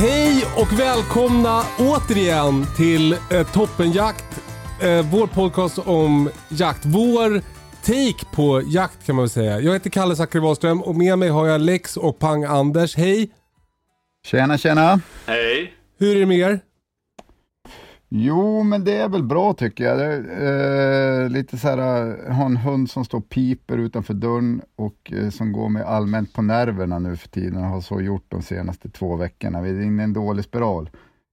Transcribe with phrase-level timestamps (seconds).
[0.00, 4.42] Hej och välkomna återigen till eh, Toppenjakt.
[4.82, 6.84] Eh, vår podcast om jakt.
[6.84, 7.42] Vår
[7.82, 9.60] take på jakt kan man väl säga.
[9.60, 12.96] Jag heter Kalle Zackari Wahlström och med mig har jag Lex och Pang Anders.
[12.96, 13.30] Hej!
[14.26, 15.00] Tjena, tjena.
[15.26, 15.72] Hej.
[15.98, 16.60] Hur är det med er?
[18.12, 20.00] Jo, men det är väl bra tycker jag.
[20.00, 21.78] Är, eh, lite så här,
[22.26, 26.32] jag har en hund som står piper utanför dörren och eh, som går mig allmänt
[26.32, 29.60] på nerverna nu för tiden och har så gjort de senaste två veckorna.
[29.60, 30.90] Vi är inne i en dålig spiral.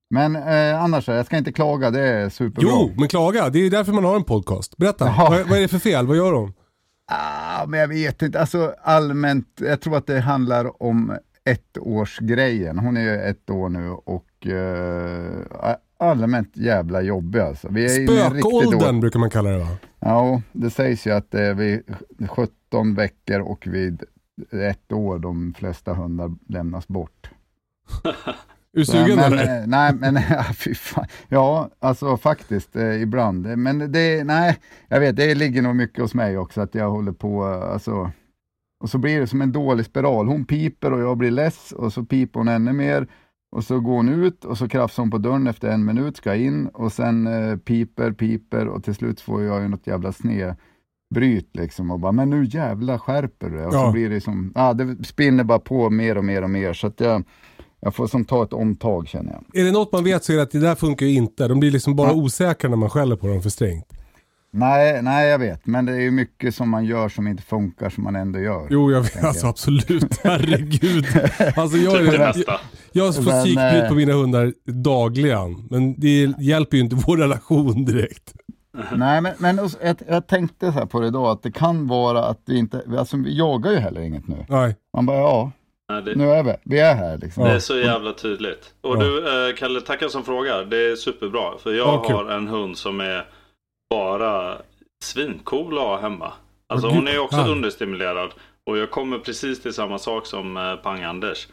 [0.10, 2.70] Men eh, annars, jag ska inte klaga, det är superbra.
[2.72, 3.50] Jo, men klaga.
[3.50, 4.78] Det är ju därför man har en podcast.
[4.78, 5.30] Berätta, Jaha.
[5.30, 6.08] vad, vad är det för fel?
[6.08, 6.54] Vad gör de?
[7.12, 12.80] Ah, men jag vet inte, alltså allmänt, jag tror att det handlar om ettårsgrejen.
[12.80, 17.68] Hon är ju ett år nu och eh, allmänt jävla jobbig alltså.
[17.72, 19.78] Vi är Spökåldern brukar man kalla det va?
[20.00, 21.84] Ja, det sägs ju att det är vid
[22.30, 24.04] 17 veckor och vid
[24.52, 27.30] ett år de flesta hundar lämnas bort.
[28.74, 29.62] Är du sugen eller?
[29.62, 31.06] eh, Nej, men ja, fy fan.
[31.28, 33.58] Ja, alltså faktiskt eh, ibland.
[33.58, 34.58] Men det, nej,
[34.88, 38.12] jag vet, det ligger nog mycket hos mig också att jag håller på, eh, alltså.
[38.80, 40.28] Och så blir det som en dålig spiral.
[40.28, 43.08] Hon piper och jag blir less och så piper hon ännu mer.
[43.52, 46.36] Och så går hon ut och så krafsar hon på dörren efter en minut, ska
[46.36, 51.50] in och sen eh, piper, piper och till slut får jag ju något jävla snedbryt
[51.56, 53.66] liksom och bara, men nu jävla skärper du.
[53.66, 53.86] Och Ja.
[53.86, 56.88] så blir det som, ja det spinner bara på mer och mer och mer så
[56.88, 57.24] att jag,
[57.80, 59.62] jag får som ta ett omtag känner jag.
[59.62, 61.48] Är det något man vet så är det att det där funkar ju inte.
[61.48, 63.94] De blir liksom bara osäkra när man skäller på dem för strängt.
[64.52, 67.90] Nej, nej jag vet, men det är ju mycket som man gör som inte funkar
[67.90, 68.68] som man ändå gör.
[68.70, 69.24] Jo, jag vet.
[69.24, 70.20] Alltså absolut.
[70.24, 71.06] Herregud.
[71.56, 72.58] Alltså jag, Typ det
[72.92, 75.68] jag, jag får Men, psykbryt eh, på mina hundar dagligen.
[75.70, 78.34] Men det hjälper ju inte vår relation direkt.
[78.96, 82.24] Nej, men, men jag, jag tänkte så här på det idag, att det kan vara
[82.24, 84.46] att vi inte, alltså vi jagar ju heller inget nu.
[84.50, 84.76] Nej.
[84.94, 85.52] Man bara, ja,
[85.92, 87.44] Nej, det, nu är vi, vi är här liksom.
[87.44, 88.74] det är så jävla tydligt.
[88.82, 89.00] Och Ja.
[89.00, 90.66] du, eh, Kalle, tackar som frågar.
[90.66, 91.58] Det är superbra.
[91.64, 92.16] För jag Ja, kul.
[92.16, 93.26] har en hund som är
[93.90, 94.58] bara
[95.04, 96.34] svincool att ha hemma.
[96.70, 97.48] Alltså hon är också ja.
[97.48, 98.30] understimulerad.
[98.66, 101.48] Och jag kommer precis till samma sak som eh, Pang-Anders.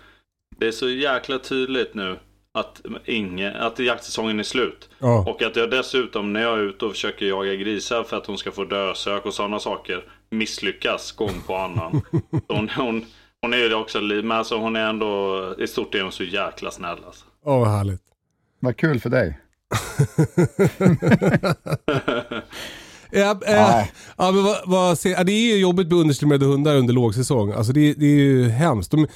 [0.59, 2.19] Det är så jäkla tydligt nu
[2.55, 4.89] att, ingen, att jaktsäsongen är slut.
[4.99, 5.25] Ja.
[5.29, 8.39] Och att jag dessutom när jag är ute och försöker jaga grisar för att hon
[8.39, 12.03] ska få dösök och sådana saker misslyckas gång på annan.
[12.49, 13.05] Hon, hon,
[13.43, 16.25] hon är ju också, li- men alltså hon är ändå, i stort är hon så
[16.25, 17.25] jäkla snäll alltså.
[17.45, 18.01] Åh, vad härligt.
[18.61, 19.41] Vad kul för dig.
[23.11, 23.93] Ja, Nej.
[24.17, 27.53] ja, men vad, vad, det är ju jobbigt med understimulerade hundar under lågsäsong.
[27.53, 28.91] Alltså det, det är ju hemskt.
[28.91, 29.07] De,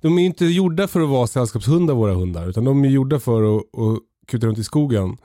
[0.00, 2.48] de är inte gjorda för att vara sällskapshundar våra hundar.
[2.48, 5.16] Utan de är gjorda för att, att kuta runt i skogen.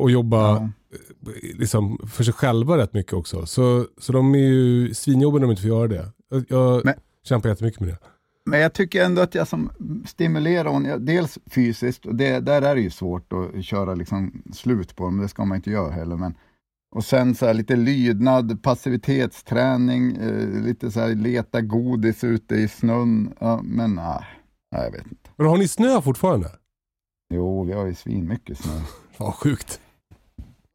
[0.00, 0.56] Och jobba Ja.
[0.62, 3.46] eh, liksom, för sig själva rätt mycket också.
[3.46, 6.08] Så, så de är ju svinjobbiga när de inte får göra det.
[6.48, 7.98] Jag, Men- kämpar jättemycket med det.
[8.44, 9.70] Men jag tycker ändå att jag som
[10.06, 14.42] stimulerar hon, ja, dels fysiskt, och det, där är det ju svårt att köra liksom
[14.52, 16.16] slut på dem, det ska man inte göra heller.
[16.16, 16.34] Men,
[16.96, 23.34] och sen så här lite lydnad, passivitetsträning, eh, lite så leta godis ute i snön.
[23.38, 24.24] Ja, men nej,
[24.72, 25.30] nej, jag vet inte.
[25.36, 26.50] Men har ni snö fortfarande?
[27.34, 28.72] Jo, vi har ju svinmycket snö.
[29.16, 29.80] Vad sjukt.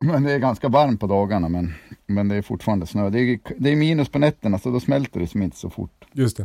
[0.05, 1.73] Men det är ganska varmt på dagarna, men,
[2.07, 3.09] men det är fortfarande snö.
[3.09, 6.05] Det är, det är minus på nätterna, så då smälter det som inte så fort.
[6.11, 6.37] Just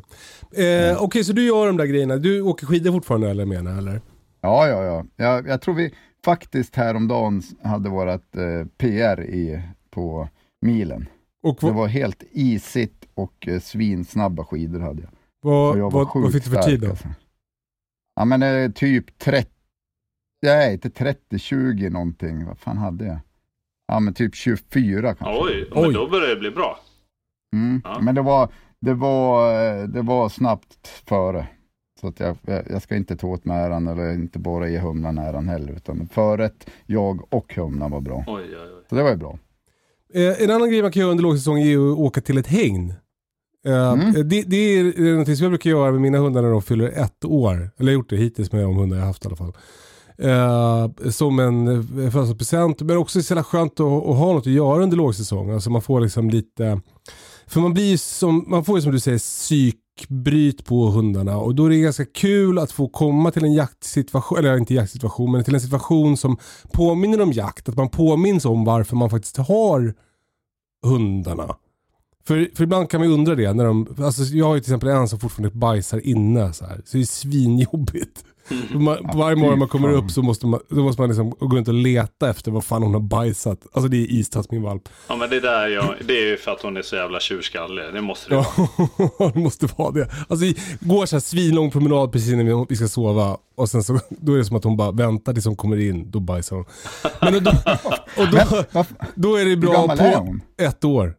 [0.53, 0.91] det.
[0.91, 2.17] Eh, Okej, så du gör de där grejerna.
[2.17, 4.00] Du åker skidor fortfarande eller menar eller?
[4.41, 5.05] Ja, ja, ja.
[5.17, 5.94] Jag, jag tror vi
[6.25, 10.28] faktiskt häromdagen hade vårat eh, PR i, på
[10.61, 11.06] milen.
[11.43, 15.11] Och Det var helt isigt och eh, svinsnabba skidor hade jag.
[15.43, 16.90] vad, jag vad, vad fick du för stark, tid då?
[16.90, 17.08] Alltså.
[18.14, 19.50] Ja men eh, typ 30,
[20.43, 22.46] nej inte 30, 20 någonting.
[22.46, 23.19] Vad fan hade jag?
[23.90, 25.43] ja men typ 24 kanske.
[25.44, 25.94] Oj, men Oj.
[25.94, 26.78] då börjar det bli bra.
[27.56, 27.82] Mm.
[27.84, 28.00] Ja.
[28.00, 28.49] Men det var,
[28.81, 31.46] det, var, eh, det var snabbt före.
[32.00, 32.37] Så att jag,
[32.70, 35.73] jag ska inte ta åt mig äran eller inte bara ge humlan äran heller.
[35.73, 38.25] Utan förrätt, jag och humlan var bra.
[38.26, 38.85] Oj, oj, oj.
[38.88, 39.38] Så det var ju bra.
[40.14, 42.94] Eh, en annan grej man kan göra under lågsäsong är att åka till ett hägn.
[43.67, 44.12] Eh, Mm.
[44.29, 47.25] det, det är någonting som jag brukar göra med mina hundar när de fyller ett
[47.25, 47.55] år.
[47.55, 49.53] Eller jag har gjort det hittills med de hundar jag haft i alla fall.
[50.19, 52.81] Eh, som en födelsedagspresent.
[52.82, 55.50] Men också så jävla skönt att, att ha något att göra under lågsäsong.
[55.50, 56.81] Alltså man får liksom lite...
[57.50, 61.38] För man blir som, man får ju som du säger psykbryt på hundarna.
[61.38, 65.32] Och då är det ganska kul att få komma till en jaktsituation, eller inte jaktsituation,
[65.32, 66.37] men till en situation som
[66.73, 67.69] påminner om jakt.
[67.69, 69.94] Att man påminns om varför man faktiskt har
[70.82, 71.56] hundarna.
[72.25, 73.53] För, för ibland kan man ju undra det.
[73.53, 76.53] När de, alltså jag har ju till exempel en som fortfarande bajsar inne.
[76.53, 78.25] Så, här, så det är svinjobbigt.
[78.70, 81.69] Man, varje morgon man kommer upp så måste man, då måste man liksom gå runt
[81.69, 83.58] och leta efter vad fan hon har bajsat.
[83.73, 84.88] Alltså det är Istas min valp.
[85.08, 87.85] Ja, men det där jag, det är ju för att hon är så jävla tjurskallig.
[87.94, 88.47] Det måste det vara.
[89.19, 90.08] Ja, det måste vara det.
[90.29, 93.37] Alltså vi går så här svinlång promenad precis när vi- ska sova.
[93.56, 96.11] Och sen så då är det som att hon bara väntar tills hon kommer in.
[96.11, 96.64] Då bajsar hon.
[97.20, 97.50] Men då,
[98.23, 98.26] och
[98.73, 101.14] då, då är det bra på ett år.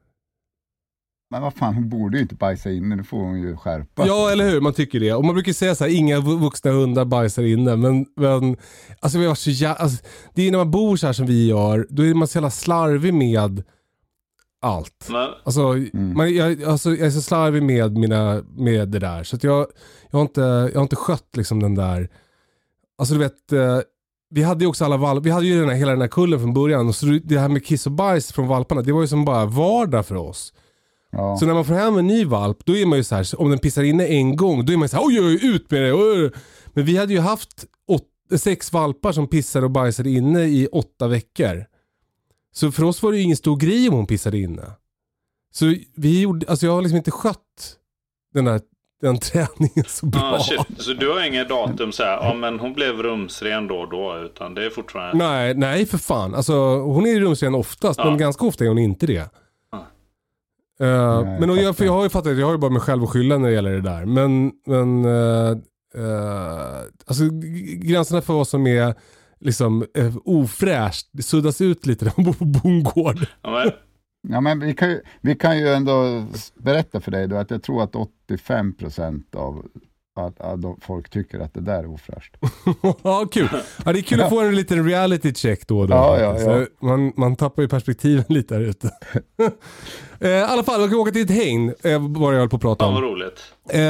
[1.31, 4.29] Men vad fan, hon borde ju inte bajsa inne, nu får hon ju skärpa Ja,
[4.31, 4.61] eller hur?
[4.61, 5.13] Man tycker det.
[5.13, 7.75] Och man brukar säga så här, inga vu- vuxna hundar bajsar inne.
[7.75, 8.57] Men, men
[8.99, 11.47] alltså, vi varit så jä- alltså, det är när man bor så här som vi
[11.47, 13.63] gör, då är man så jävla slarvig med
[14.61, 15.07] allt.
[15.11, 15.61] Men, Alltså,
[15.93, 19.23] man, jag, alltså, jag är så slarvig med, mina, med det där.
[19.23, 19.67] Så att jag,
[20.11, 22.09] jag, har inte, jag har inte skött liksom den där...
[22.97, 23.79] Alltså du vet, eh,
[24.29, 26.39] vi hade ju också alla valpar, vi hade ju den här, hela den här kullen
[26.39, 26.87] från början.
[26.87, 29.45] Och så det här med kiss och bajs från valparna, det var ju som bara
[29.45, 30.53] vardag för oss.
[31.11, 31.37] Ja.
[31.37, 33.49] Så när man får hem en ny valp, då är man ju så här, om
[33.49, 35.93] den pissar inne en gång, då är man så här, oj, oj, ut med det.
[35.93, 36.31] oj, oj."
[36.73, 38.07] Men vi hade ju haft åt,
[38.39, 41.65] sex valpar som pissade och bajsade inne i åtta veckor.
[42.53, 44.63] Så för oss var det ju ingen stor grej om hon pissade inne.
[45.53, 45.65] Så
[45.95, 47.77] vi gjorde, alltså jag har liksom inte skött
[48.33, 48.61] den där
[49.01, 50.21] den träningen så bra.
[50.21, 50.59] ah, shit.
[50.77, 54.17] Så du har inget datum så här, ja men hon blev rumsren då och då,
[54.25, 55.25] utan det är fortfarande...
[55.25, 56.35] Nej, nej för fan.
[56.35, 58.05] Alltså, hon är ju rumsren oftast, Ja.
[58.05, 59.29] men ganska ofta är hon inte det.
[60.81, 62.71] Eh, Nej, men och jag jag, för jag har ju fattat, jag har ju bara
[62.71, 64.05] mig själv att skylla när det gäller det där.
[64.05, 65.57] Men, men uh,
[67.05, 68.95] alltså g- gränserna för vad som är
[69.39, 73.17] liksom uh, ofräscht, det suddas ut lite när man bor på bondgård.
[73.41, 73.71] Ja, men,
[74.27, 76.25] Ja, men vi kan, ju, vi kan ju ändå
[76.57, 79.65] berätta för dig då att jag tror att 85% av
[80.27, 82.37] att, att de, folk tycker att det där är ofräscht.
[83.03, 83.47] ja, kul.
[83.85, 85.93] Ja, det är kul att få en liten reality check då och då.
[85.93, 86.65] Ja, ja, ja.
[86.79, 88.91] Man, man tappar ju perspektiven lite här ute.
[90.23, 92.55] Eh, I alla fall, vi kan åka till ett hägn, eh, vad jag höll på
[92.55, 92.93] att prata om.
[92.93, 93.39] vad roligt.
[93.69, 93.81] Eh,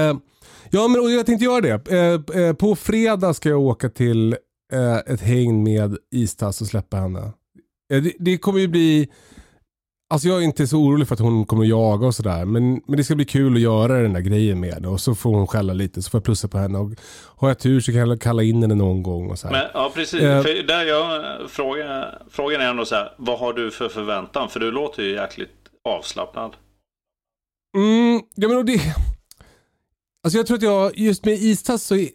[0.70, 1.92] ja, men jag tänkte göra det.
[1.92, 4.36] Eh, eh, på fredag ska jag åka till
[4.74, 7.20] eh, ett hägn med Istass och släppa henne.
[7.94, 9.10] Eh, det, det kommer ju bli...
[10.12, 12.46] Alltså jag är inte så orolig för att hon kommer att jaga och sådär.
[12.46, 14.88] Men, men det ska bli kul att göra den där grejen med henne.
[14.88, 16.78] Och så får hon skälla lite, så får jag plussa på henne.
[16.78, 16.92] Och
[17.38, 19.32] har jag tur så kan jag kalla in henne någon gång.
[19.32, 19.54] Och så här.
[19.54, 20.22] Men ja, precis.
[20.22, 20.42] Eh.
[20.42, 24.50] För där jag, fråga, frågan är ändå så här, vad har du för förväntan?
[24.50, 25.56] För du låter ju jäkligt
[25.90, 26.52] avslappnad.
[27.78, 28.82] Mm, ja men och det...
[30.24, 32.08] Alltså jag tror att jag, just med istass så,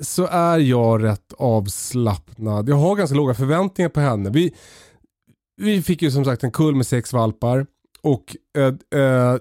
[0.00, 2.68] så är jag rätt avslappnad.
[2.68, 4.30] Jag har ganska låga förväntningar på henne.
[4.30, 4.54] Vi,
[5.60, 7.66] vi fick ju som sagt en kull med sex valpar.
[8.02, 9.36] Och eh, eh,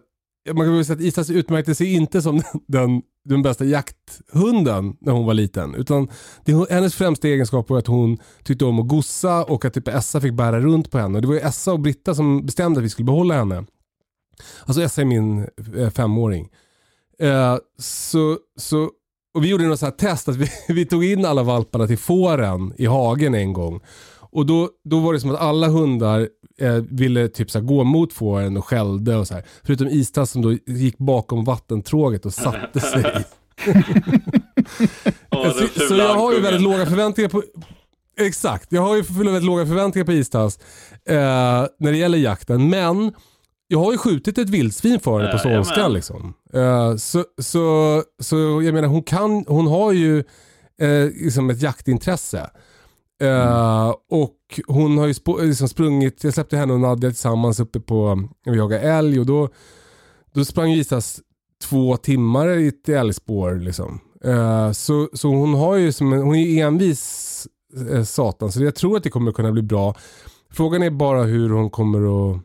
[0.54, 5.14] man kan väl säga att Isas utmärkte sig inte som den, den bästa jakthunden när
[5.14, 5.76] hon var liten.
[5.76, 6.08] Utan
[6.46, 10.22] det, hennes främsta egenskap var att hon tyckte om att gossa och att typ Essa
[10.22, 11.16] fick bära runt på henne.
[11.16, 13.66] Och det var ju Essa och Britta som bestämde att vi skulle behålla henne.
[14.66, 16.50] Alltså Essa är min eh, femåring.
[17.20, 18.90] Eh, så, så,
[19.34, 21.98] och vi gjorde något så här test att vi, vi tog in alla valparna till
[21.98, 23.82] fåren i hagen en gång.
[24.32, 28.14] Och då, då var det som att alla hundar eh, ville typ så gå mot
[28.14, 29.44] fåren och skällde och så här.
[29.64, 33.04] Förutom Istass som då gick bakom vattentråget och satte sig.
[35.30, 37.44] Den så, så jag har ju väldigt låga förväntningar på
[38.20, 40.60] Exakt, jag har ju väldigt låga förväntningar på Istas
[41.06, 41.16] eh,
[41.80, 42.70] när det gäller jakten.
[42.70, 43.14] Men
[43.68, 46.34] jag har ju skjutit ett vildsvin för henne på ståndskan liksom.
[46.54, 50.24] Eh, så, så, så jag menar hon kan, hon har ju
[50.82, 52.50] eh, liksom ett jaktintresse.
[53.20, 57.80] Eh, och hon har ju sp- liksom sprungit, jag släppte henne och Nadja tillsammans uppe
[57.80, 59.50] på, när vi jagade älg och då,
[60.34, 61.22] då sprang Isas
[61.64, 64.00] två timmar i ett älgspår liksom.
[64.26, 67.48] Uh, så, så hon har ju som en, hon är ju envis
[67.92, 69.96] eh, satan så jag tror att det kommer kunna bli bra.
[70.52, 72.42] Frågan är bara hur hon kommer att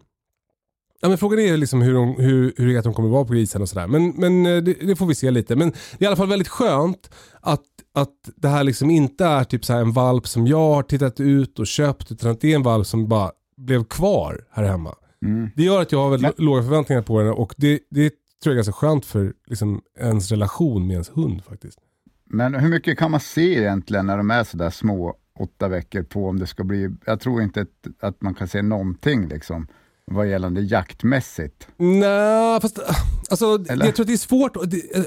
[1.05, 3.69] Ja, men frågan är liksom hur, hon, hur, hur hon kommer vara på grisen och
[3.69, 3.87] sådär.
[3.87, 5.57] Men, men eh, det, det får vi se lite.
[5.57, 9.45] Men det är i alla fall väldigt skönt att, att det här liksom inte är
[9.45, 12.13] typ så en valp som jag har tittat ut och köpt.
[12.13, 14.95] Utan att det är en valp som bara blev kvar här hemma.
[15.25, 15.51] Mm.
[15.57, 18.53] Det gör att jag har väldigt låga förväntningar på henne och det, det tror jag
[18.53, 21.79] är ganska skönt för liksom, ens relation med ens hund faktiskt.
[22.25, 26.29] Men hur mycket kan man se egentligen när de är sådär små, åtta veckor på
[26.29, 27.69] om det ska bli, jag tror inte att,
[28.01, 29.67] att man kan se någonting liksom
[30.13, 31.69] vad gällande jaktmässigt.
[31.77, 32.79] Nej, fast
[33.31, 33.85] alltså, Eller?
[33.87, 34.57] jag tror att det är svårt.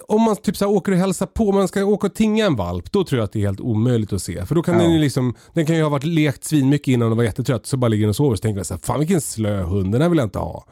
[0.08, 2.46] Om man typ så här åker och hälsar på, om man ska åka och tinga
[2.46, 4.46] en valp, då tror jag att det är helt omöjligt att se.
[4.46, 4.82] För då kan Ja.
[4.82, 7.78] den ju liksom, den kan ju ha varit lekt svinmycket innan och var jättetrött, så
[7.78, 8.36] bara ligger den och sover.
[8.36, 10.66] Så tänker man så här, fan vilken slö hund, den här vill jag inte ha.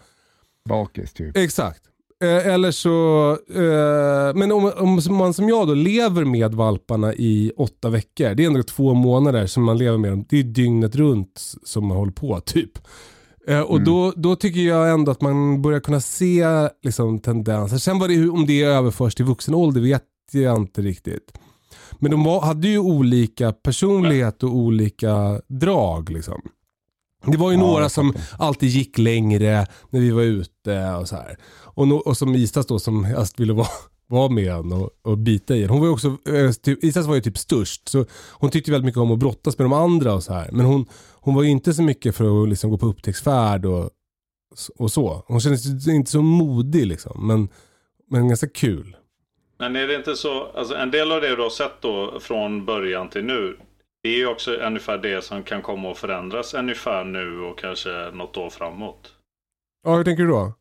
[0.69, 1.37] Bakis typ.
[1.37, 1.81] Exakt.
[2.23, 7.51] Eh, eller så, eh, men om, om man som jag då lever med valparna i
[7.57, 10.25] åtta veckor, det är ändå två månader som man lever med dem.
[10.29, 12.71] Det är dygnet runt som man håller på typ.
[13.47, 16.45] Eh, och då, då tycker jag ändå att man börjar kunna se
[16.83, 17.77] liksom, tendenser.
[17.77, 21.37] Sen vad det, om det överförs till vuxen ålder vet jag inte riktigt.
[21.99, 26.41] Men de var, hade ju olika personlighet och olika drag liksom.
[27.25, 31.15] Det var ju Ja, några som alltid gick längre när vi var ute och så
[31.15, 31.37] här.
[31.63, 33.67] Och, no, och som Isas då som helst ville vara,
[34.07, 35.69] vara med en och, och bita i en.
[35.69, 38.85] Hon var ju också, eh, typ, Isas var ju typ störst så hon tyckte väldigt
[38.85, 40.49] mycket om att brottas med de andra och så här.
[40.51, 43.89] Men hon, hon var ju inte så mycket för att liksom gå på upptäcktsfärd och,
[44.77, 45.23] och så.
[45.27, 47.27] Hon kändes inte så modig liksom.
[47.27, 47.49] Men,
[48.09, 48.95] men ganska kul.
[49.57, 52.65] Men är det inte så, alltså en del av det du har sett då från
[52.65, 53.57] början till nu.
[54.03, 58.11] Det är ju också ungefär det som kan komma att förändras ungefär nu och kanske
[58.13, 59.13] något år framåt.
[59.83, 60.53] Ja, hur tänker du då?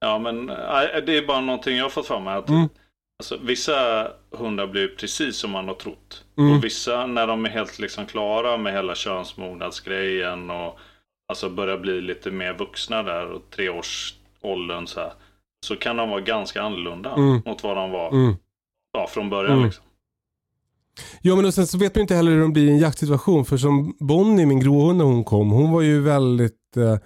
[0.00, 2.34] Ja men det är bara någonting jag har fått för mig.
[2.34, 2.68] Att, Mm.
[3.22, 6.24] alltså, vissa hundar blir precis som man har trott.
[6.38, 6.56] Mm.
[6.56, 10.78] Och vissa när de är helt liksom klara med hela könsmognadsgrejen och
[11.28, 15.12] alltså börjar bli lite mer vuxna där och treårsåldern så här.
[15.66, 17.42] Så kan de vara ganska annorlunda Mm.
[17.46, 18.34] mot vad de var Mm.
[18.92, 19.52] ja, från början.
[19.52, 19.64] Mm.
[19.64, 19.84] Liksom.
[21.22, 23.44] Ja men och sen så vet man inte heller hur de blir i en jaktsituation.
[23.44, 26.96] För som Bonnie, min gråhund när hon kom, hon var ju väldigt, eh,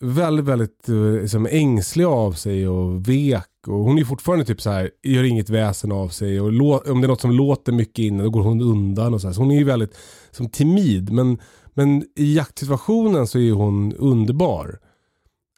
[0.00, 3.44] väldigt, väldigt eh, liksom ängslig av sig och vek.
[3.66, 6.40] Och hon är fortfarande typ så här, gör inget väsen av sig.
[6.40, 9.20] Och lå- om det är något som låter mycket inne, då går hon undan och
[9.20, 9.34] så här.
[9.34, 9.96] Så hon är ju väldigt
[10.30, 11.12] som timid.
[11.12, 11.38] Men,
[11.74, 14.78] men i jaktsituationen så är hon underbar.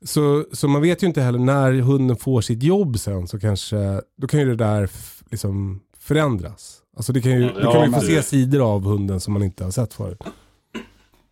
[0.04, 4.00] Så, så man vet ju inte heller när hunden får sitt jobb sen så kanske,
[4.16, 6.76] då kan ju det där f- liksom förändras.
[6.96, 9.32] Alltså det kan ju, Ja, då kan man ju få se sidor av hunden som
[9.32, 10.18] man inte har sett förut.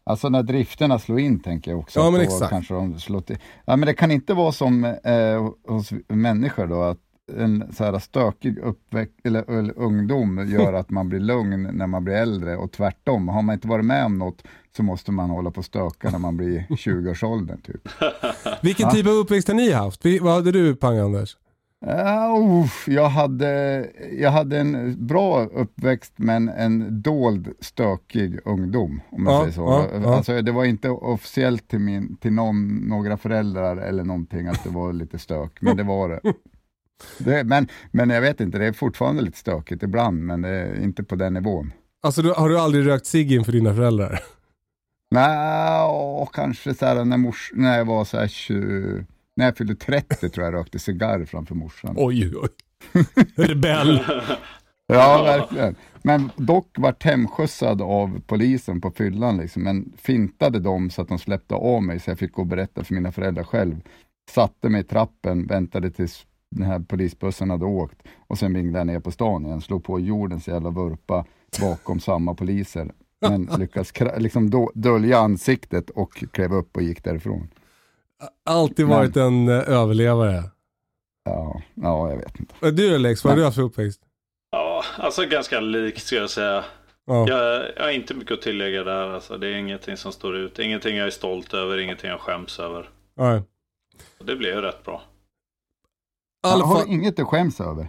[0.09, 2.00] Alltså när drifterna slår in tänker jag också.
[2.00, 2.50] Ja, men exakt.
[2.50, 3.38] Kanske de slår till.
[3.65, 6.99] Ja men det kan inte vara som eh, hos människor då att
[7.37, 12.05] en så här stökig uppväxt eller, eller ungdom gör att man blir lugn när man
[12.05, 13.29] blir äldre och tvärtom.
[13.29, 14.43] Har man inte varit med om något
[14.77, 17.88] så måste man hålla på och stöka när man blir 20-årsåldern typ.
[18.62, 20.03] Vilken typ av uppväxt har ni haft?
[20.21, 21.37] Vad hade du Pang Anders?
[21.87, 29.00] Uh, jag, hade, jag hade en bra uppväxt men en dold stökig ungdom.
[29.11, 29.88] Om jag Ja, säger så.
[30.02, 30.14] ja.
[30.16, 34.70] Alltså, det var inte officiellt till, min, till någon, några föräldrar eller någonting att det
[34.70, 36.20] var lite stök, men det var det.
[37.18, 40.44] det men, men jag vet inte, det är fortfarande lite stökigt ibland, men
[40.82, 41.73] inte på den nivån.
[42.02, 44.20] Alltså du, har du aldrig rökt cigg inför dina föräldrar?
[45.11, 49.04] Nej, kanske så här när, mors, när jag var så här 20,
[49.38, 51.95] när jag fyllde 30 tror jag rökte cigarr framför morsan.
[51.99, 52.49] Oj, oj.
[53.37, 54.00] Rebell.
[54.92, 55.75] Ja, verkligen.
[56.02, 59.62] Men dock vart hemskjutsad av polisen på fyllan, liksom.
[59.62, 62.85] men fintade dem så att de släppte av mig så jag fick gå och berätta
[62.85, 63.80] för mina föräldrar själv.
[64.30, 68.87] Satte mig i trappen, väntade tills den här polisbussen hade åkt och sen vinglade jag
[68.87, 71.25] ner på stan igen, slog på jordens jävla vurpa
[71.61, 72.92] bakom samma poliser.
[73.21, 77.49] Men lyckades liksom dölja ansiktet och klev upp och gick därifrån.
[78.44, 80.42] Alltid Men- varit en eh, överlevare.
[81.25, 82.70] Ja, ja, jag vet inte.
[82.70, 84.00] Du då Lex, vad har du haft för uppväxt?
[84.50, 86.64] Ja, alltså ganska likt ska jag säga.
[87.06, 87.28] Ja.
[87.28, 89.14] Jag, jag har inte mycket att tillägga där.
[89.14, 90.58] Alltså, det är ingenting som står ut.
[90.58, 92.90] Ingenting jag är stolt över, ingenting jag skäms över.
[93.16, 93.42] Nej.
[94.18, 95.02] Det blev ju rätt bra.
[96.46, 97.88] I alla har du inget att skäms över?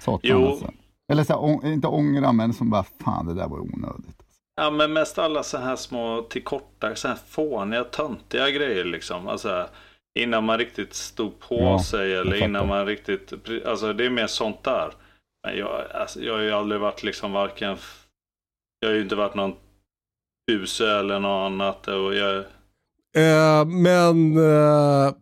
[0.00, 0.46] Satan jo.
[0.46, 0.72] alltså.
[1.12, 4.22] Eller så här, inte ångra, men som bara, fan det där var onödigt.
[4.58, 9.28] Ja, men mest alla så här små tillkorta, så här fåniga, töntiga grejer liksom.
[9.28, 9.68] Alltså,
[10.18, 13.32] innan man riktigt stod på Ja, sig eller innan man riktigt,
[13.66, 14.92] alltså det är mer sånt där.
[15.46, 17.76] Men jag, alltså, jag har ju aldrig varit liksom varken,
[18.80, 19.54] jag har ju inte varit någon
[20.46, 21.88] buse eller något annat.
[21.88, 22.36] Och jag,
[23.16, 25.12] eh, men eh,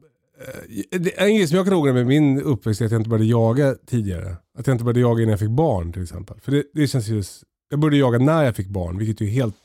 [0.90, 3.74] det är som jag kan ångra med min uppväxt är att jag inte började jaga
[3.86, 4.36] tidigare.
[4.58, 6.40] Att jag inte började jaga innan jag fick barn till exempel.
[6.40, 7.22] För det, det känns ju,
[7.68, 9.56] jag började jaga när jag fick barn, vilket är helt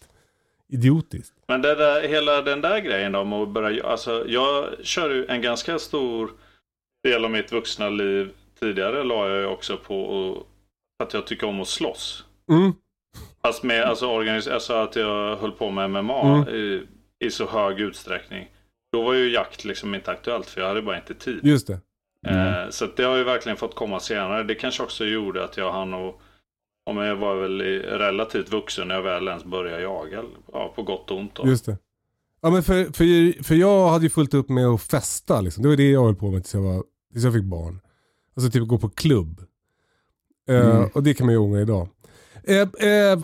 [0.74, 1.34] idiotiskt.
[1.48, 5.42] Men det där, hela den där grejen med att börja, alltså jag kör ju en
[5.42, 6.32] ganska stor
[7.04, 8.30] del av mitt vuxna liv
[8.60, 10.32] tidigare la jag ju också på
[11.00, 12.26] att- att jag tycker om att slåss.
[12.52, 12.72] Mm.
[13.44, 16.56] Fast med alltså, organis- alltså att jag höll på med MMA Mm.
[16.56, 16.84] i
[17.26, 18.48] i så hög utsträckning.
[18.92, 21.40] Då var ju jakt liksom inte aktuellt för jag hade bara inte tid.
[21.44, 21.80] Just det.
[22.28, 24.44] Eh, så att det har ju verkligen fått komma senare.
[24.44, 26.22] Det kanske också gjorde att jag hann och
[26.86, 30.24] om jag var väl relativt vuxen när jag väl ens började jaga.
[30.54, 31.48] Ja, på gott och ont då.
[31.48, 31.78] Just det.
[32.42, 35.42] Ja, men för, för, för jag hade ju fullt upp med att festa.
[35.42, 35.64] Liksom.
[35.64, 36.84] Det var det jag höll på med tills jag, var,
[37.14, 37.80] tills jag fick barn.
[38.36, 39.42] Alltså typ gå på klubb.
[40.50, 40.90] Eh, Mm.
[40.94, 41.88] och det kan man ju ångra idag.
[42.44, 43.20] Eh, eh,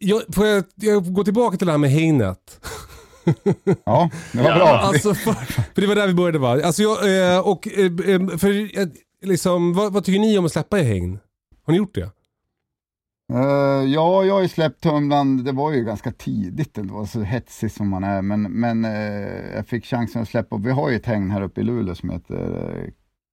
[0.00, 2.60] jag, får jag, jag gå tillbaka till det här med hängnet?
[3.84, 4.68] Ja, det var Ja, bra.
[4.68, 5.32] Alltså, för,
[5.74, 6.62] för det var där vi började va?
[6.64, 7.64] Alltså jag, och,
[8.38, 8.78] för,
[9.26, 11.18] liksom, vad, vad tycker ni om att släppa i hägn?
[11.64, 12.10] Har ni gjort det?
[13.32, 17.70] Eh, ja, jag har ju släppt tumlan, det var ju ganska tidigt ändå, så hetsig
[17.70, 20.56] som man är, men, men eh, jag fick chansen att släppa.
[20.56, 22.90] Vi har ju ett hägn här uppe i Luleå som heter eh,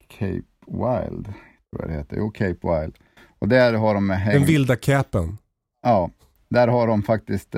[0.07, 2.17] Cape Wild, tror jag det heter.
[2.17, 2.95] Jo, Cape Wild.
[3.39, 4.37] Och där har de med hägn.
[4.39, 5.37] Den vilda capen.
[5.81, 6.09] Ja,
[6.49, 7.55] där har de faktiskt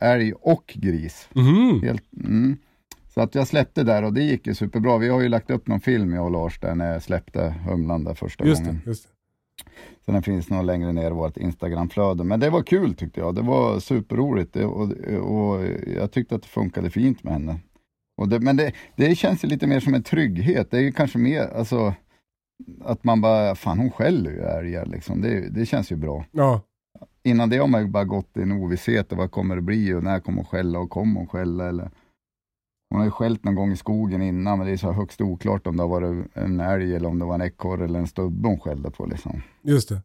[0.00, 1.28] älg och gris.
[1.34, 1.80] Mhm.
[1.82, 2.56] Helt, mm.
[3.14, 4.98] Så att jag släppte där och det gick ju superbra.
[4.98, 8.04] Vi har ju lagt upp någon film jag och Lars där när jag släppte humlan
[8.04, 8.80] där första Just gången.
[8.84, 8.90] det.
[8.90, 9.10] Just det.
[10.04, 12.24] Så den finns nog längre ner i vårt Instagramflöde.
[12.24, 13.34] Men det var kul tyckte jag.
[13.34, 15.64] Det var superroligt det, och, och
[15.96, 17.58] jag tyckte att det funkade fint med henne.
[18.16, 20.70] Och det, men det, det känns lite mer som en trygghet.
[20.70, 21.94] Det är kanske mer, alltså
[22.84, 25.20] att man bara, fan hon skäller ju älgar liksom.
[25.20, 26.24] Det, det känns ju bra.
[26.32, 26.60] Ja.
[27.22, 29.12] Innan det har man ju bara gått i en ovisshet.
[29.12, 31.90] Vad kommer det bli och när kommer hon skälla och kommer hon skälla eller
[32.94, 35.66] hon har ju skällt någon gång i skogen innan men det är så högst oklart
[35.66, 38.60] om det varit en älg eller om det var en ekorre eller en stubbe hon
[38.60, 39.42] skällde på liksom.
[39.62, 40.02] Just det.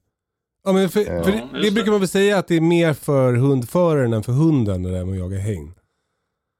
[0.63, 1.71] Ja, men för, Ja, för det, just det det.
[1.71, 5.05] brukar man väl säga att det är mer för hundföraren än för hunden det där
[5.05, 5.73] med att jaga hägn.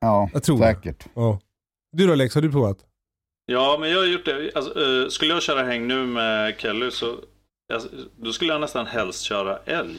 [0.01, 0.63] Ja, Jag tror det.
[0.63, 1.07] säkert.
[1.13, 1.39] Ja.
[1.91, 2.77] Du då Lex, har du provat?
[3.45, 4.51] Ja, men jag har gjort det.
[4.55, 4.71] Alltså,
[5.03, 7.15] eh, skulle jag köra häng nu med Kelly så
[7.73, 9.97] alltså, då skulle jag nästan helst köra älg.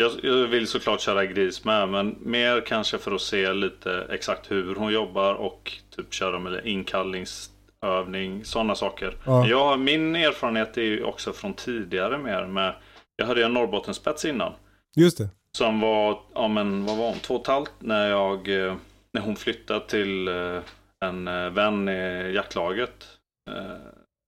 [0.00, 4.50] Jag, jag vill såklart köra gris med, men mer kanske för att se lite exakt
[4.50, 9.16] hur hon jobbar och typ köra med inkallningsövning, sådana saker.
[9.24, 9.46] Ja.
[9.48, 12.74] Jag, min erfarenhet är ju också från tidigare mer med,
[13.16, 14.52] jag hade ju en Norrbottenspets innan.
[14.96, 15.28] Just det.
[15.56, 18.76] Som var, ja men vad var hon, två och ett halvt när jag, eh,
[19.12, 20.60] när hon flyttade till eh,
[21.00, 23.06] en eh, vän i jaktlaget.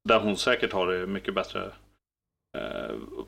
[0.09, 1.71] Där hon säkert har det mycket bättre.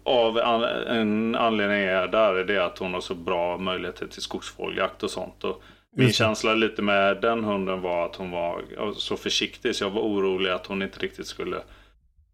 [0.04, 4.22] Av an, en anledning är där är det att hon har så bra möjligheter till
[4.22, 5.44] skogsfågeljakt och sånt.
[5.44, 5.62] Och
[5.96, 8.62] min Just känsla lite med den hunden var att hon var
[8.96, 11.56] så försiktig så jag var orolig att hon inte riktigt skulle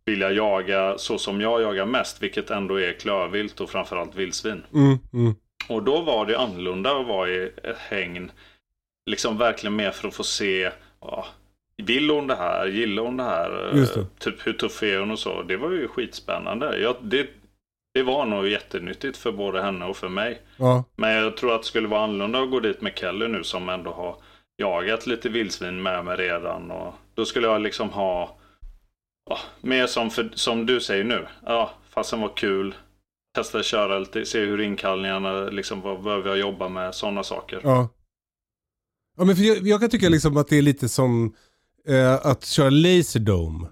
[0.04, 4.62] vilja jaga så som jag jagar mest, vilket ändå är klövvilt och framförallt vildsvin.
[4.74, 5.34] Mm, mm.
[5.68, 8.30] Och då var det annorlunda att vara i ett hägn.
[9.10, 10.70] Liksom verkligen mer för att få se.
[11.00, 11.26] Ja,
[11.82, 12.66] vill hon det här?
[12.66, 13.50] Gillar hon det här?
[13.74, 14.06] Det.
[14.18, 15.42] Typ hur tuff är hon och så.
[15.42, 16.78] Det var ju skitspännande.
[16.78, 17.28] Jag, det,
[17.94, 20.42] det var nog jättenyttigt för både henne och för mig.
[20.56, 20.84] Ja.
[20.96, 23.68] Men jag tror att det skulle vara annorlunda att gå dit med Kelly nu som
[23.68, 24.16] ändå har
[24.56, 26.70] jagat lite vildsvin med mig redan.
[26.70, 28.36] Och då skulle jag liksom ha
[29.30, 31.26] ja, mer som, för, som du säger nu.
[31.46, 32.74] Ja, fasen var kul.
[33.34, 37.60] Testa köra lite, se hur inkallningarna, liksom vad behöver jag jobba med, sådana saker.
[37.62, 37.88] Ja.
[39.16, 41.34] Ja men för jag, jag kan tycka liksom att det är lite som
[41.88, 43.68] eh, att köra laserdome.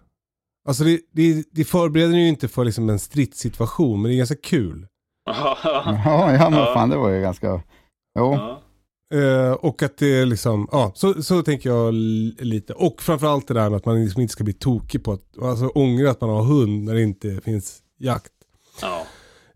[0.69, 4.37] Alltså det, det, det förbereder ju inte för liksom en stridssituation men det är ganska
[4.37, 4.87] kul.
[6.05, 7.63] Ja, ja men fan det var ju ganska,
[8.19, 8.35] jo.
[9.15, 11.95] Eh, och att det är liksom, ja så, så tänker jag
[12.45, 12.73] lite.
[12.73, 15.69] Och framförallt det där med att man liksom inte ska bli tokig på att, alltså
[15.69, 18.33] ångra att man har hund när det inte finns jakt.
[18.81, 19.07] ja.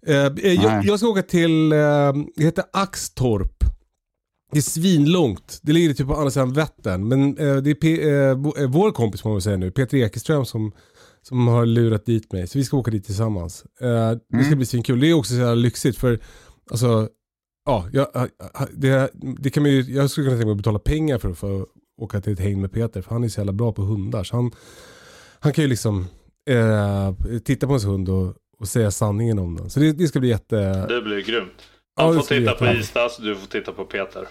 [0.06, 0.86] Eh, eh, jag, Nej.
[0.86, 3.57] jag ska åka till, eh, det heter Axtorp.
[4.52, 5.58] Det är svinlångt.
[5.62, 7.08] Det ligger typ på andra sidan Vättern.
[7.08, 9.96] Men eh, det är P, eh, eh, vår kompis får man väl säga nu, Peter
[9.98, 10.72] Ekeström som,
[11.22, 12.46] som har lurat dit mig.
[12.46, 13.64] Så vi ska åka dit tillsammans.
[13.80, 14.56] Eh, det ska Mm.
[14.56, 15.00] bli svinkul.
[15.00, 16.18] Det är också så jävla lyxigt för,
[16.70, 17.08] alltså,
[17.66, 18.28] ja, jag, jag-
[18.74, 21.38] det, det kan man ju, jag skulle kunna tänka mig att betala pengar för att
[21.38, 21.66] få
[22.00, 23.02] åka till ett häng med Peter.
[23.02, 24.24] För han är så jävla bra på hundar.
[24.24, 24.50] Så han,
[25.40, 26.06] han kan ju liksom
[26.50, 29.70] eh, titta på ens hund och, och säga sanningen om den.
[29.70, 30.56] Så det, det ska bli jätte...
[30.86, 31.52] Det blir grymt.
[31.98, 32.66] Ja, Han det får titta på.
[32.66, 34.28] Istas, du får titta på Peter.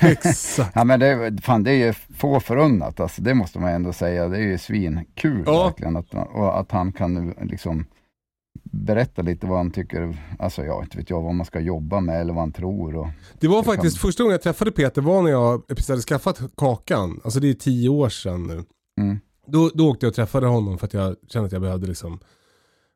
[0.00, 0.70] Exakt.
[0.74, 4.28] Ja men det, fan, det är ju få förunnat, alltså, det måste man ändå säga.
[4.28, 5.64] Det är ju svinkul Ja.
[5.64, 5.96] verkligen.
[5.96, 7.84] Att, och att han kan nu liksom
[8.62, 12.20] berätta lite vad han tycker, alltså jag inte vet jag vad man ska jobba med
[12.20, 12.96] eller vad han tror.
[12.96, 13.06] Och,
[13.40, 16.40] Det var kan- faktiskt första gången jag träffade Peter var när jag precis hade skaffat
[16.56, 17.20] Kakan.
[17.24, 18.64] Alltså det är tio år sedan nu.
[19.00, 19.20] mm.
[19.46, 22.18] Då, då åkte jag och träffade honom för att jag kände att jag behövde liksom,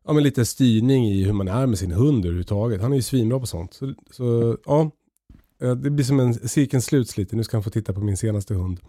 [0.09, 2.83] ja, men lite styrning i hur man är med sin hund överhuvudtaget.
[2.83, 3.75] Han är ju svinbra på sånt.
[3.75, 4.91] Så, så ja,
[5.63, 7.37] Eh, det blir som en cirkeln sluts lite.
[7.37, 8.81] Nu ska han få titta på min senaste hund.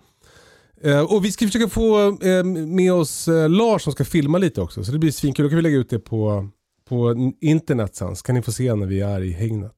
[0.82, 4.62] Eh, Och vi ska försöka få eh, med oss eh, Lars som ska filma lite
[4.62, 4.84] också.
[4.84, 5.44] Så det blir svinkul.
[5.44, 6.50] Då kan vi lägga ut det på,
[6.90, 8.16] på internet sen.
[8.16, 9.76] Så kan ni få se när vi är i hägnet.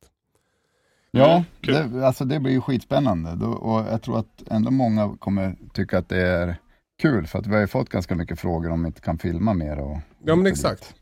[1.11, 1.73] Ja, kul.
[1.73, 5.97] det, alltså det blir ju skitspännande Då, och jag tror att ändå många kommer tycka
[5.97, 6.55] att det är
[7.01, 9.53] kul för att vi har ju fått ganska mycket frågor om vi inte kan filma
[9.53, 9.79] mer.
[9.79, 10.95] Och, Ja men exakt.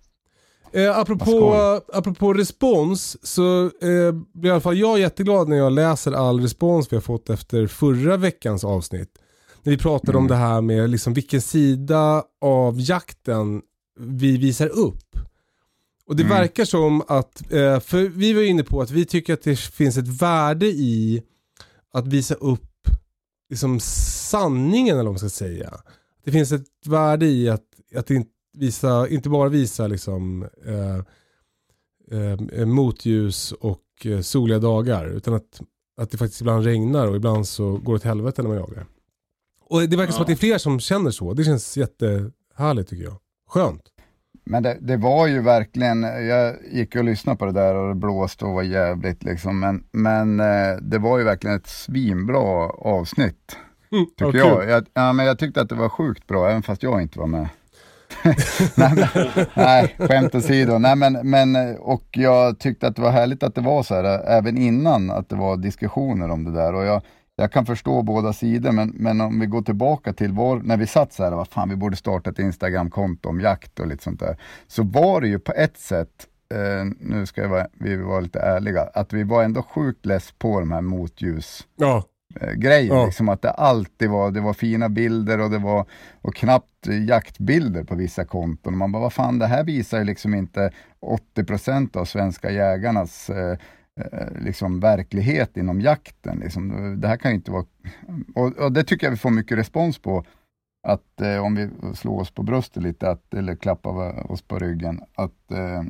[0.71, 1.55] Eh, apropå,
[1.93, 6.91] apropå respons så eh, blir i alla fall jag jätteglad när jag läser all respons
[6.91, 9.09] vi har fått efter förra veckans avsnitt.
[9.63, 13.61] När vi pratade om det här med liksom vilken sida av jakten
[13.99, 15.17] vi visar upp.
[16.05, 19.41] Och det verkar som att, eh, för vi var inne på att vi tycker att
[19.41, 21.23] det finns ett värde i
[21.93, 22.87] att visa upp
[23.49, 25.73] liksom sanningen eller vad man ska säga.
[26.23, 27.63] Det finns ett värde i att,
[27.95, 30.97] att inte, visa, inte bara visa liksom, eh,
[32.19, 35.61] eh, motljus och eh, soliga dagar utan att,
[35.97, 38.85] att det faktiskt ibland regnar och ibland så går det åt helvete när man jagar.
[39.65, 41.33] Och det verkar som att det är fler som känner så.
[41.33, 43.17] Det känns jättehärligt tycker jag.
[43.49, 43.83] Skönt.
[44.45, 47.95] Men det, det var ju verkligen, jag gick och lyssnade på det där och det
[47.95, 49.59] blåste och var jävligt liksom.
[49.59, 53.57] Men, men eh, det var ju verkligen ett svinbra avsnitt.
[53.91, 54.69] Mm, Tycker jag.
[54.69, 54.85] jag.
[54.93, 57.49] Ja, men jag tyckte att det var sjukt bra, även fast jag inte var med.
[58.75, 60.77] nej, men, nej, skämt åsido.
[60.77, 64.03] Nej, men, men, och jag tyckte att det var härligt att det var så här,
[64.27, 66.73] även innan att det var diskussioner om det där.
[66.73, 67.01] Och jag,
[67.35, 70.87] jag kan förstå båda sidor, men, men om vi går tillbaka till var, när vi
[70.87, 74.19] satt så här, vad fan vi borde starta ett Instagramkonto om jakt och lite sånt
[74.19, 74.37] där.
[74.67, 78.39] Så var det ju på ett sätt, eh, nu ska jag vara, vi vara lite
[78.39, 82.03] ärliga, att vi var ändå sjukt less på de här motljus Ja,
[82.35, 82.95] eh, grejen.
[82.95, 83.05] Ja.
[83.05, 85.85] Liksom att det alltid var, det var fina bilder och det var
[86.21, 88.77] och knappt jaktbilder på vissa konton.
[88.77, 90.71] Man bara, vad fan, det här visar ju liksom inte
[91.35, 93.57] 80% av svenska jägarnas eh,
[94.01, 96.39] eh, liksom verklighet inom jakten.
[96.39, 96.95] Liksom.
[97.01, 97.65] Det här kan ju inte vara...
[98.35, 100.25] Och, och det tycker jag vi får mycket respons på.
[100.87, 105.01] Att eh, om vi slår oss på bröstet lite, att, eller klappar oss på ryggen,
[105.15, 105.83] att, eh,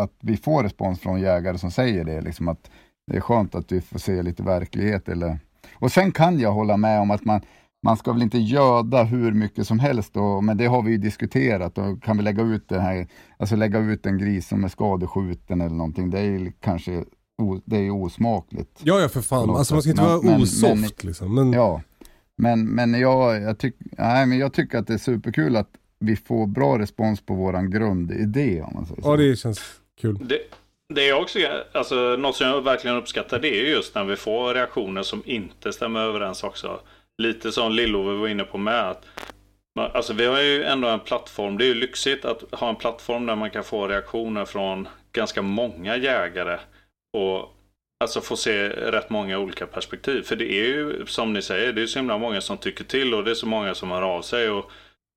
[0.00, 2.20] att vi får respons från jägare som säger det.
[2.20, 2.70] Liksom att
[3.06, 5.08] det är skönt att vi får se lite verklighet.
[5.08, 5.38] Eller...
[5.74, 7.40] Och sen kan jag hålla med om att man,
[7.82, 10.98] man ska väl inte göda hur mycket som helst, och, men det har vi ju
[10.98, 11.78] diskuterat.
[11.78, 13.06] Och kan vi lägga ut det här,
[13.38, 17.04] alltså lägga ut en gris som är skadeskjuten eller någonting, det är ju kanske
[17.42, 18.80] o, det är osmakligt.
[18.84, 19.50] ja, ja för fan.
[19.50, 21.34] Alltså man ska inte Men- vara men- osoft liksom.
[21.34, 21.82] Men, Ja,
[22.38, 26.16] men, men, jag, jag, tyck, nej, men jag tycker att det är superkul att vi
[26.16, 28.62] får bra respons på våran grundidé.
[28.62, 29.08] Om man säger så.
[29.08, 29.60] ja, det känns
[30.00, 30.18] kul.
[30.28, 30.38] Det,
[30.94, 31.38] det är också,
[31.72, 35.72] alltså, något som jag verkligen uppskattar det är just när vi får reaktioner som inte
[35.72, 36.80] stämmer överens också.
[37.22, 38.90] Lite som Lillove var inne på med.
[38.90, 39.04] Att,
[39.78, 41.58] alltså, vi har ju ändå en plattform.
[41.58, 45.42] Det är ju lyxigt att ha en plattform där man kan få reaktioner från ganska
[45.42, 46.58] många jägare.
[47.16, 47.52] Och
[48.04, 50.22] alltså få se rätt många olika perspektiv.
[50.22, 53.14] För det är ju som ni säger, det är så himla många som tycker till
[53.14, 54.50] och det är så många som hör av sig.
[54.50, 54.70] Och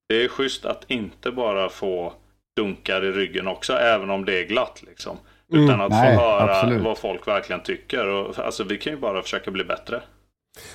[0.10, 2.13] det är schysst att inte bara få
[2.55, 4.84] dunkar i ryggen också, även om det är glatt.
[4.88, 5.17] Liksom.
[5.52, 6.84] Utan att Nej, få höra absolut.
[6.84, 8.08] vad folk verkligen tycker.
[8.08, 10.02] Och, alltså, vi kan ju bara försöka bli bättre.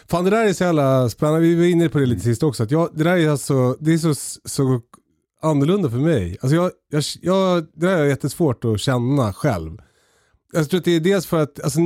[0.08, 2.62] Fan det där är så jävla spännande, vi var inne på det lite sist också.
[2.62, 4.80] Att jag, det där är alltså, det är så, så
[5.42, 6.36] annorlunda för mig.
[6.40, 9.78] Alltså jag, jag, jag, det där är jättesvårt att känna själv.
[10.52, 11.80] Jag tror att det är dels för att, alltså,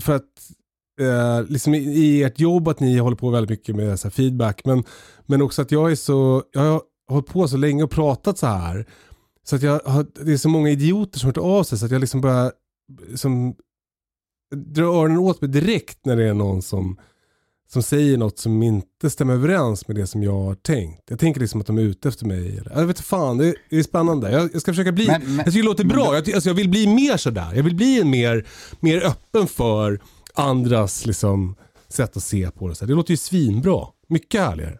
[0.00, 0.22] för att
[1.00, 4.12] eh, liksom i, i ert jobb att ni håller på väldigt mycket med så här
[4.12, 4.64] feedback.
[4.64, 4.84] Men,
[5.26, 8.46] men också att jag är så, jag har hållit på så länge och pratat så
[8.46, 8.86] här.
[9.44, 11.84] Så att jag har, det är så många idioter som har hört av sig så
[11.84, 12.52] att jag liksom börjar
[13.14, 13.54] som,
[14.54, 16.96] dra öronen åt mig direkt när det är någon som,
[17.72, 21.02] som säger något som inte stämmer överens med det som jag har tänkt.
[21.10, 22.58] Jag tänker liksom att de är ute efter mig.
[22.58, 24.30] Eller, jag vet inte fan, det är, det är spännande.
[24.32, 26.14] Jag, jag ska försöka bli, Men- men- jag tycker det låter bra.
[26.14, 27.52] Jag, ty- alltså jag vill bli mer sådär.
[27.54, 28.46] Jag vill bli en mer,
[28.80, 30.00] mer öppen för
[30.34, 31.54] andras liksom,
[31.88, 32.74] sätt att se på det.
[32.74, 32.84] Så.
[32.86, 33.86] Det låter ju svinbra.
[34.08, 34.78] Mycket härligare.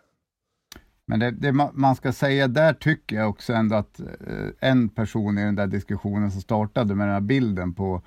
[1.09, 4.07] Men det, det ma- man ska säga där tycker jag också ändå att eh,
[4.71, 8.03] en person i den där diskussionen som startade med den här bilden på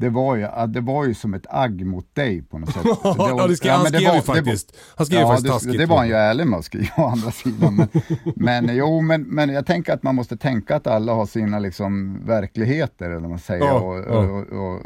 [0.00, 2.82] det var ju, det var ju som ett agg mot dig på något sätt.
[3.04, 4.76] ja, det ska, han men det skrev var- ju det faktiskt.
[4.96, 5.78] Han skrev Ja, faktiskt det, taskigt.
[5.78, 7.76] det var han ju ärlig med att skriva å andra sidan.
[7.76, 7.88] Men,
[8.36, 12.20] men jo, men, men jag tänker att man måste tänka att alla har sina liksom,
[12.26, 14.18] verkligheter, eller vad man säger, Ja, och, ja.
[14.18, 14.80] och, och, och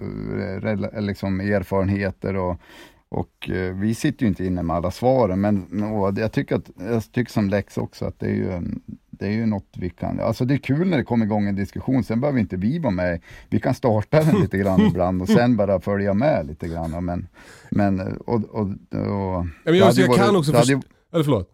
[0.63, 2.37] rela- liksom, erfarenheter.
[2.37, 2.61] Och,
[3.09, 6.71] och eh, vi sitter ju inte inne med alla svaren, men och jag, tycker att,
[6.79, 9.91] jag tycker som Lex också att det är ju, en- det är ju något vi
[9.91, 12.79] kan, alltså det är kul när det kommer igång en diskussion, sen behöver inte vi
[12.79, 13.21] vara med.
[13.51, 17.05] Vi kan starta den lite grann ibland och sen bara följa med lite grann.
[17.05, 17.29] Men,
[17.71, 20.89] men och, och, och, Ja, men jag, jag kan varit- också det hade ju- först...
[21.13, 21.51] Eller förlåt.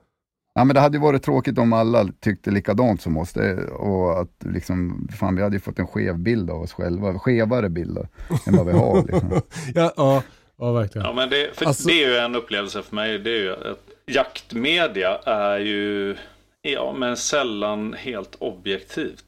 [0.55, 3.33] Ja men det hade ju varit tråkigt om alla tyckte likadant som oss.
[3.33, 7.19] Det, och att liksom, fan vi hade ju fått en skev bild av oss själva,
[7.19, 7.99] skevare bild
[8.47, 9.03] än vad vi har.
[9.07, 9.31] Liksom.
[9.75, 10.23] Ja, ja,
[10.61, 11.07] ja verkligen.
[11.07, 13.18] Ja, men det, för Alltså- det är ju en upplevelse för mig.
[13.18, 16.16] Det är ju att jaktmedia är ju
[16.62, 19.25] ja, men sällan helt objektivt.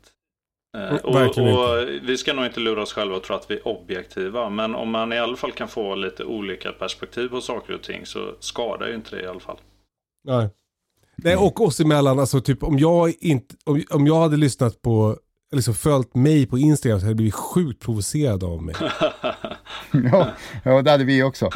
[0.77, 3.55] Eh, och, verkligen och vi ska nog inte lura oss själva och tro att vi
[3.55, 4.49] är objektiva.
[4.49, 8.07] Men om man i alla fall kan få lite olika perspektiv på saker och ting
[8.07, 9.59] så skadar ju inte det i alla fall.
[10.25, 10.49] Nej.
[11.16, 15.16] Nej, och oss emellan, alltså typ om jag inte, om, om jag hade lyssnat på,
[15.55, 18.75] liksom följt mig på Instagram så hade jag blivit sjukt provocerad av mig.
[20.13, 20.29] Ja,
[20.65, 21.51] ja, det hade vi också.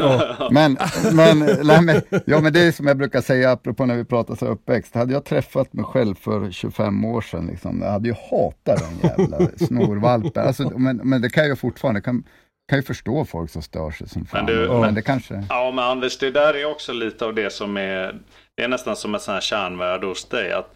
[0.51, 0.77] Men,
[1.13, 4.47] men, nej, ja, men det är som jag brukar säga, apropå när vi pratar så
[4.47, 4.95] uppväxt.
[4.95, 9.11] Hade jag träffat mig själv för 25 år sedan, liksom, jag hade ju hatat den
[9.11, 10.47] jävla snorvalpen.
[10.47, 12.25] Alltså, men, men det kan jag fortfarande, kan,
[12.69, 14.45] kan ju förstå folk som stör sig som fan.
[14.45, 15.45] Men du- men men- det kanske...
[15.49, 18.15] Ja, men Anders, det där är också lite av det som är,
[18.57, 20.53] det är nästan som ett sånt här kärnvärde hos dig.
[20.53, 20.75] Att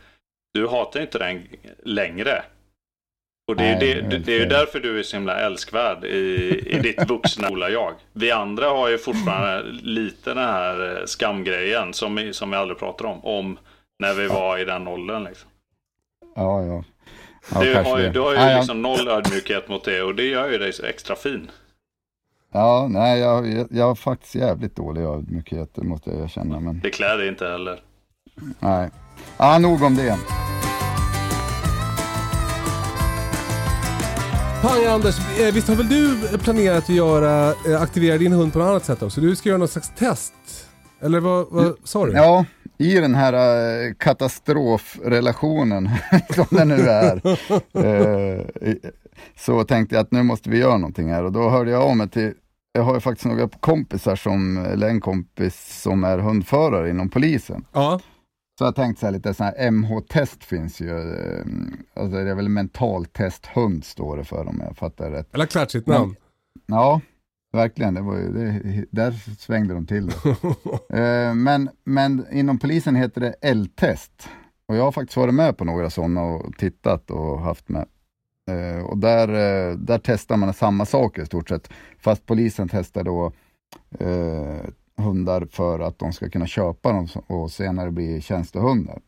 [0.54, 1.42] du hatar inte den
[1.84, 2.42] längre.
[3.50, 6.04] Och det är, Nej, det, det det, är ju därför du är så himla älskvärd
[6.04, 6.18] i,
[6.66, 7.92] i ditt vuxna coola jag.
[8.12, 12.78] Vi andra har ju fortfarande lite den här eh, skamgrejen som, vi- som vi aldrig
[12.78, 13.24] pratar om.
[13.24, 13.58] Om
[13.98, 15.24] när vi var i den åldern.
[15.24, 15.48] Liksom.
[16.36, 16.84] Ja, ja.
[17.54, 20.14] ja du, har ju, du har ju Nej, jag- liksom noll ödmjukhet mot det och
[20.14, 21.50] det gör ju dig så extra fin.
[22.52, 26.60] Ja, nej, jag, jag, jag har faktiskt jävligt dålig ödmjukhet, det måste jag erkänna.
[26.60, 27.80] Men Det klär dig inte heller.
[28.60, 28.90] nej.
[29.38, 30.16] Ja, nog om det.
[34.62, 38.58] Pang Anders, eh, visst har väl du planerat att göra, eh, aktivera din hund på
[38.58, 39.20] något annat sätt också?
[39.20, 40.32] Du ska göra något slags test?
[41.00, 42.12] Eller vad, vad sa du?
[42.12, 42.44] Ja,
[42.78, 45.90] i den här eh, katastrofrelationen,
[46.34, 47.20] som det nu är,
[49.38, 51.96] så tänkte jag att nu måste vi göra någonting här och då hörde jag av
[51.96, 52.32] mig till,
[52.72, 57.64] jag har ju faktiskt några kompisar som, eller en kompis som är hundförare inom polisen.
[57.72, 58.00] Ja.
[58.60, 61.44] Så jag tänkte så här lite sådana här MH-test finns ju, eh,
[61.94, 65.34] alltså det är väl mentaltesthund står det för om jag fattar rätt.
[65.34, 66.16] Eller klatschigt namn.
[66.66, 67.00] Ja,
[67.52, 67.94] verkligen.
[67.94, 70.14] Det var ju, det, där svängde de till det.
[70.98, 74.28] Eh, men, men inom polisen heter det L-test.
[74.66, 77.86] Och jag har faktiskt varit med på några sådana och tittat och haft med.
[78.50, 81.70] Eh, och där, eh, där testar man samma saker i stort sett.
[81.98, 83.32] Fast polisen testar då
[83.98, 84.60] eh,
[85.00, 88.98] hundar för att de ska kunna köpa dem och senare bli tjänstehundar.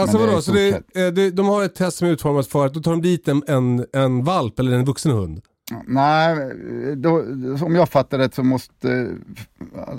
[0.00, 2.66] Alltså det vadå, så det, eh, det, de har ett test som är utformat för
[2.66, 5.42] att då tar de dit en, en, en valp eller en vuxen hund?
[5.86, 6.36] Nej,
[6.96, 7.10] då,
[7.64, 9.16] om jag fattar rätt så måste,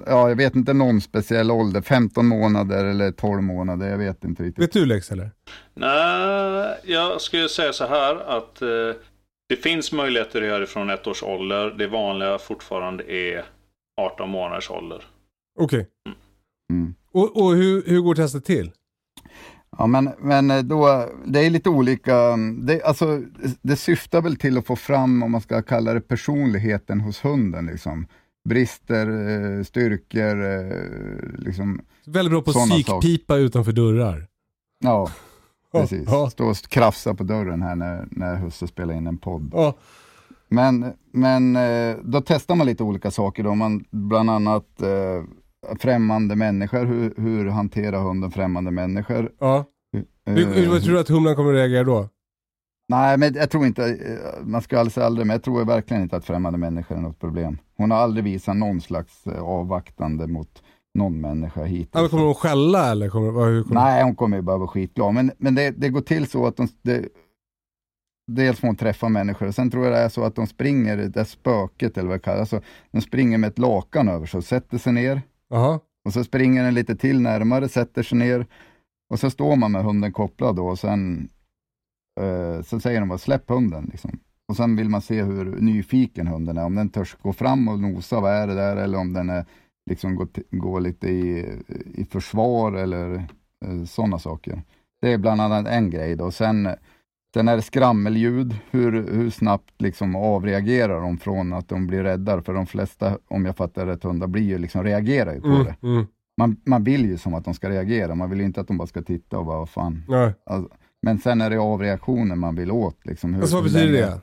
[0.05, 4.43] ja jag vet inte någon speciell ålder, 15 månader eller 12 månader, jag vet inte
[4.43, 4.63] riktigt.
[4.63, 5.31] Vet du Lex eller?
[5.73, 8.67] Nej, jag skulle säga så här att eh,
[9.49, 11.75] det finns möjligheter att göra det från ett års ålder.
[11.77, 13.45] Det vanliga fortfarande är
[14.01, 15.03] 18 månaders ålder.
[15.59, 15.87] Okej.
[16.73, 16.95] Mm.
[17.11, 18.71] Och, och hur, hur går testet till?
[19.77, 23.21] Ja men, men då, det är lite olika, det, alltså,
[23.61, 27.65] det syftar väl till att få fram, om man ska kalla det personligheten hos hunden
[27.65, 28.07] liksom.
[28.49, 29.07] Brister,
[29.57, 30.77] eh, styrkor, eh,
[31.37, 34.27] liksom, Väldigt bra på Sådana psykpipa utanför dörrar.
[34.79, 35.09] ja.
[35.71, 36.29] Precis, Ja.
[36.29, 39.49] stå och krafsa på dörren här när, när husse spelar in en podd.
[39.53, 39.73] Ja.
[40.55, 43.43] Men, men eh, då testar man lite olika saker.
[43.43, 43.55] Då.
[43.55, 45.23] Man, bland annat eh,
[45.79, 49.31] främmande människor, hur, hur hanterar hunden främmande människor?
[49.39, 49.65] ja.
[50.27, 52.09] Eh, Hur, hur tror du att humlan kommer att reagera då?
[52.89, 53.97] Nej, men jag tror inte,
[54.43, 57.57] man ska alltså aldrig, men jag tror verkligen inte att främmande människor är något problem.
[57.77, 60.63] Hon har aldrig visat någon slags avvaktande mot
[60.95, 61.89] någon människa hittills.
[61.93, 63.09] Ja, men kommer hon skälla eller?
[63.09, 63.81] Kommer, hur kommer...
[63.81, 65.13] Nej, hon kommer ju bara vara skitglad.
[65.13, 67.05] Men, men det, det går till så att de, det,
[68.27, 70.97] dels får hon träffa människor och sen tror jag det är så att de springer,
[70.97, 74.37] det är spöket eller vad det kallas, alltså, de springer med ett lakan över sig
[74.37, 75.79] och sätter sig ner Jaha.
[76.05, 78.45] och så springer den lite till närmare, sätter sig ner
[79.09, 81.29] och så står man med hunden kopplad då och sen
[82.19, 83.89] eh, så säger de bara släpp hunden.
[83.91, 84.19] Liksom.
[84.47, 87.79] Och sen vill man se hur nyfiken hunden är, om den törs gå fram och
[87.79, 89.45] nosa, vad är det där, eller om den är,
[89.89, 91.45] liksom går, går lite i,
[91.93, 93.15] i försvar eller
[93.65, 94.63] eh, sådana saker.
[95.01, 96.31] Det är bland annat en grej då.
[96.31, 96.69] Sen,
[97.35, 102.41] sen är det skrammelljud, hur, hur snabbt liksom avreagerar de från att de blir rädda,
[102.41, 105.63] för de flesta, om jag fattar rätt, hundar blir ju liksom, reagerar ju på Mm,
[105.63, 105.75] det.
[105.87, 106.05] mm.
[106.41, 108.77] Man, man vill ju som att de ska reagera, man vill ju inte att de
[108.77, 110.03] bara ska titta och bara, vad fan.
[110.07, 110.33] Nej.
[110.45, 113.05] Alltså, men sen är det avreaktionen man vill åt.
[113.05, 114.21] Liksom, hur, Alltså, vad betyder länge- det?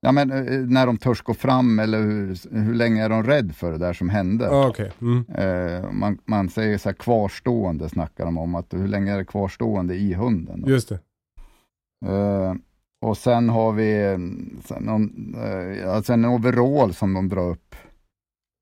[0.00, 3.54] Ja, men, eh, när de törs gå fram eller hur, hur länge är de rädd
[3.54, 4.44] för det där som hände?
[4.44, 4.92] Ja, okej.
[5.00, 5.24] Mm.
[5.34, 9.24] Eh, man, man säger så här kvarstående, snackar de om, att hur länge är det
[9.24, 10.62] kvarstående i hunden?
[10.62, 10.70] Då?
[10.70, 10.98] Just det.
[12.06, 12.54] Eh,
[13.06, 14.16] och sen har vi
[14.80, 17.74] någon, eh, alltså en overall som de drar upp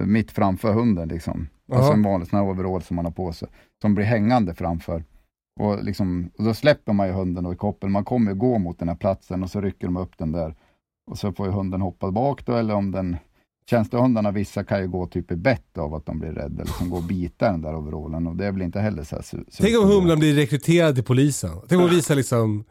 [0.04, 1.08] mitt framför hunden.
[1.08, 1.48] Liksom.
[1.72, 3.48] Alltså en vanlig sån här overall som man har på sig,
[3.82, 5.04] som blir hängande framför.
[5.60, 8.78] Och, liksom, och då släpper man ju hunden då i koppeln, man kommer gå mot
[8.78, 10.54] den här platsen och så rycker de upp den där.
[11.10, 13.16] Och så får ju hunden hoppa bak då, eller om den
[13.70, 16.90] Tjänstehundarna, vissa kan ju gå typ i bett av att de blir rädda, eller som
[16.90, 19.24] går och bita den där overallen och det är väl inte heller så här
[19.60, 21.50] Tänk om humlan blir rekryterad till polisen.
[21.68, 22.64] Tänk om visar liksom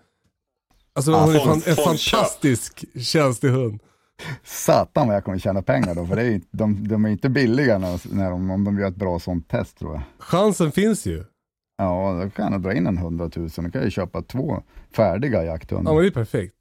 [0.95, 3.79] Alltså hon är fan, en fantastisk känslig hund.
[4.43, 7.29] Satan vad jag kommer tjäna pengar då, för det är, ju- de, de är inte
[7.29, 10.01] billiga när, när de, om de gör ett bra sånt test tror jag.
[10.19, 11.23] Chansen finns ju.
[11.77, 14.63] Ja, då kan jag dra in en hundratusen, då kan jag köpa två
[14.95, 15.93] färdiga Ja jakthundar.
[15.93, 16.53] men det är perfekt.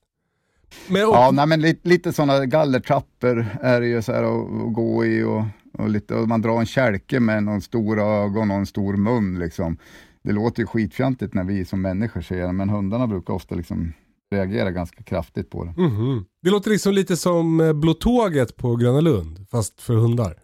[0.89, 4.67] Men, och, Ja, nej, men lite, lite sådana gallertrappor är det ju så här att,
[4.67, 5.43] att gå i och,
[5.79, 9.39] och, lite, och man drar en kälke med någon stora ögon och en stor mun
[9.39, 9.77] liksom.
[10.23, 13.93] Det låter ju skitfjantigt när vi som människor ser det, men hundarna brukar ofta liksom
[14.31, 15.83] reagera ganska kraftigt på det.
[15.83, 16.25] Mhm.
[16.43, 20.35] Det låter liksom lite som eh, Blå Tåget på Gröna Lund, fast för hundar.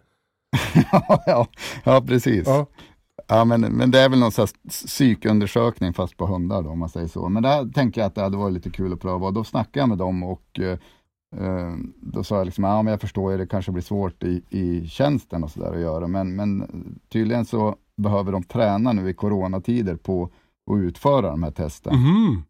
[1.25, 1.47] ja,
[1.83, 2.47] ja, precis.
[2.47, 2.65] Ja.
[3.27, 6.89] Ja, men, men det är väl någon här psykundersökning fast på hundar då, om man
[6.89, 7.29] säger så.
[7.29, 9.79] Men där tänker jag att det hade varit lite kul att pröva och då snackade
[9.79, 10.77] jag med dem och eh,
[11.45, 14.41] eh, då sa jag liksom, ja men jag förstår ju, det kanske blir svårt i,
[14.49, 16.65] i tjänsten och sådär att göra, men, men
[17.09, 20.29] tydligen så behöver de träna nu i coronatider på
[20.71, 21.95] att utföra de här testen.
[21.95, 22.43] Mhm.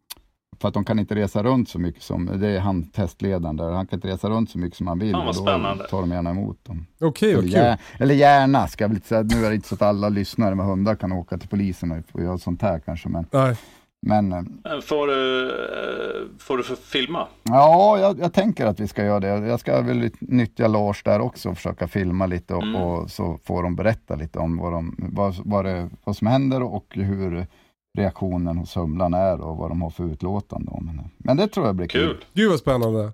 [0.62, 3.72] För att de kan inte resa runt så mycket som, det är han testledaren där,
[3.72, 5.12] han kan inte resa runt så mycket som han vill.
[5.12, 5.88] Fan, vad och då spännande.
[5.88, 6.86] tar de gärna emot dem.
[7.02, 7.52] Okej, Eller, okej.
[7.52, 9.22] gär, eller gärna, ska jag väl inte säga.
[9.24, 12.22] Nu är det inte så att alla lyssnare med hundar kan åka till polisen och,
[12.22, 13.10] göra sånt här kanske.
[13.10, 13.56] Men, Nej.
[14.02, 14.42] men eh,
[14.84, 17.28] Får du, eh, får du för filma?
[17.44, 19.28] ja, jag, jag tänker att vi ska göra det.
[19.48, 22.76] Jag ska väl nyttja Lars där också och försöka filma lite och, Mm.
[22.82, 26.64] och så får de berätta lite om vad, de, vad, vad, det, vad som händer
[26.64, 27.48] och hur
[27.98, 30.72] reaktionen hos humlan är och vad de har för utlåtande.
[30.72, 31.10] om henne.
[31.18, 32.08] Men det tror jag blir kul.
[32.14, 32.26] Kul.
[32.34, 33.14] Gud vad spännande.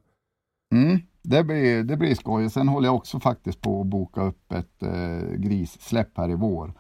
[0.76, 2.50] Mm, det, blir, det blir skoj.
[2.50, 6.74] Sen håller jag också faktiskt på att boka upp ett eh, grissläpp här i vår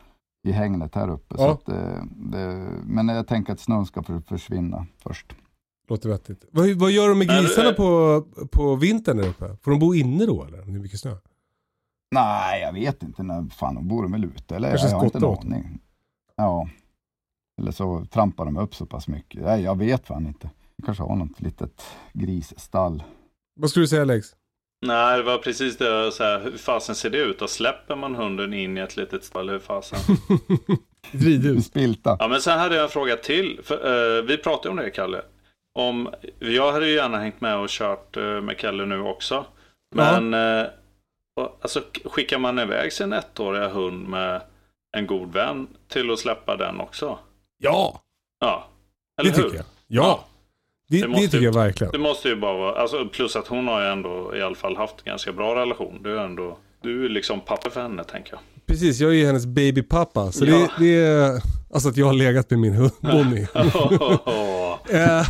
[0.47, 1.37] i hängnet här uppe.
[1.37, 1.51] Så Ja.
[1.51, 5.33] att, eh, det, men jag tänker att snön ska för, försvinna först.
[5.89, 6.45] Låter vettigt.
[6.51, 9.57] Vad, vad gör de med grisarna på, på vintern där uppe?
[9.61, 10.57] Får de bo inne då eller?
[10.57, 11.15] Det är mycket snö.
[12.11, 13.23] Nej, jag vet inte.
[13.23, 14.55] När fan de bor de väl ute?
[14.55, 14.69] Eller?
[14.69, 15.79] Kanske jag har inte en aning.
[16.35, 16.67] Ja.
[17.61, 19.41] Eller så trampar de upp så pass mycket.
[19.41, 20.49] Nej, jag vet fan inte.
[20.85, 23.03] kanske har något litet grisstall.
[23.59, 24.27] Vad skulle du säga Alex?
[24.85, 26.37] Nej, det var precis det jag sa.
[26.37, 27.41] Hur fasen ser det ut?
[27.41, 29.49] Och släpper man hunden in i ett litet stall?
[29.49, 29.99] Hur fasen?
[31.11, 31.65] Ridhus.
[31.65, 32.17] Spilta.
[32.19, 33.59] Ja, men sen hade jag en fråga till.
[33.63, 35.21] För, eh, vi pratade om det, Kalle.
[35.79, 39.45] Om, jag hade ju gärna hängt med och kört eh, med Kalle nu också.
[39.95, 40.65] Men eh,
[41.61, 44.41] alltså, skickar man iväg sin ettåriga hund med
[44.97, 47.19] en god vän till att släppa den också?
[47.63, 48.01] Ja,
[48.39, 48.67] Ja,
[49.17, 49.43] det eller hur?
[49.43, 49.65] tycker jag.
[49.87, 50.25] Ja,
[50.89, 51.91] det, Det det, måste tycker ju- jag verkligen.
[51.91, 54.75] Det måste ju bara vara, alltså, plus att hon har ju ändå i alla fall
[54.77, 55.99] haft en ganska bra relation.
[56.03, 58.39] Du är ändå, du är liksom pappa för henne tänker jag.
[58.65, 60.31] Precis, jag är ju hennes babypappa.
[60.31, 60.51] Så Ja.
[60.57, 61.41] det, det är
[61.73, 63.47] alltså att jag har legat med min hund Bonnie.
[64.89, 65.27] Eh,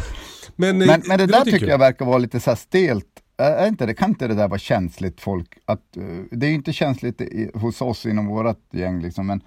[0.55, 3.05] men, Men, men det, där tycker tycker jag verkar vara lite så här stelt.
[3.37, 5.57] Är är inte det, kan inte det där vara känsligt folk?
[5.65, 9.41] Att, eh, det är ju inte känsligt i, hos oss inom vårt gäng, liksom, men,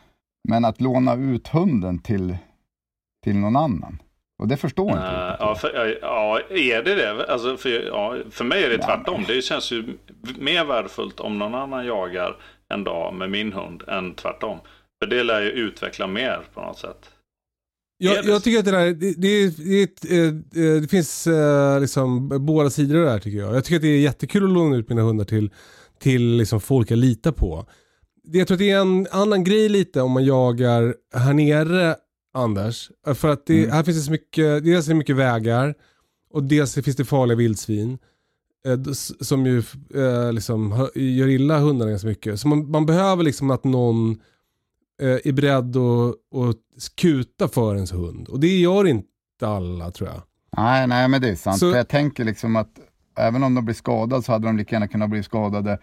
[0.48, 2.36] men att låna ut hunden till,
[3.26, 3.98] till någon annan.
[4.38, 5.60] Och det förstår inte Eh, riktigt ja, jag.
[5.60, 7.26] för, ja, är det det?
[7.32, 9.24] Alltså, för, ja, för mig är det Ja, tvärtom.
[9.28, 9.84] Det känns ju
[10.38, 12.36] mer värdefullt om någon annan jagar
[12.74, 14.58] en dag med min hund än tvärtom.
[15.02, 17.10] För det lär ju utveckla mer på något sätt.
[17.98, 20.26] Jag, jag tycker att det där, det, det, det, eh,
[20.74, 21.28] eh, det finns
[21.80, 23.54] liksom båda sidor här tycker jag.
[23.56, 25.50] Jag tycker att det är jättekul att låna ut mina hundar till,
[26.00, 27.66] till liksom folk jag litar på.
[28.24, 31.94] Det- Jag tror att det är en annan grej lite om man jagar här nere,
[32.36, 32.90] Anders.
[33.14, 33.70] För att det, Mm.
[33.70, 35.74] här finns det så mycket, dels är det mycket vägar
[36.30, 37.98] och dels finns det farliga vildsvin.
[38.66, 39.58] eh, Som ju
[39.94, 42.40] eh, liksom gör illa hundarna ganska mycket.
[42.40, 44.10] Så man, man behöver liksom att någon
[45.02, 48.28] eh, är beredd att, kuta för ens hund.
[48.28, 49.06] Och det gör inte
[49.46, 50.22] alla tror jag.
[50.56, 51.58] Nej, nej, men det är sant.
[51.58, 52.78] Så- För jag tänker liksom att
[53.18, 55.78] även om de blir skadade så hade de lika gärna kunnat bli skadade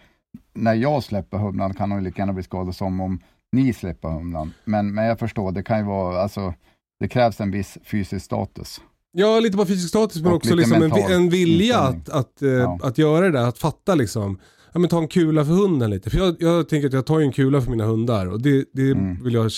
[0.54, 3.20] när jag släpper humlan kan de lika gärna bli skadade som om
[3.54, 4.52] ni släpper humlan.
[4.64, 6.54] Men, men jag förstår, det kan ju vara, alltså,
[7.00, 8.80] det krävs en viss fysisk status.
[9.12, 12.48] Ja, lite på fysisk status men Och också liksom en, en vilja att, att, eh,
[12.50, 12.78] Ja.
[12.82, 13.48] att göra det där.
[13.48, 14.38] Att fatta liksom,
[14.72, 16.10] ja men ta en kula för hunden lite.
[16.10, 18.64] För jag, jag tänker att jag tar ju en kula för mina hundar och det,
[18.72, 19.24] det Mm.
[19.24, 19.50] vill jag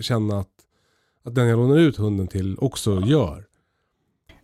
[0.00, 0.48] känna att,
[1.24, 3.44] att den jag lånar ut hunden till också gör.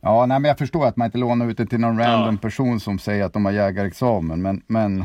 [0.01, 2.41] Ja, nej, men jag förstår att man inte lånar ut det till någon random Ja.
[2.43, 5.05] person som säger att de har jägarexamen, men, men,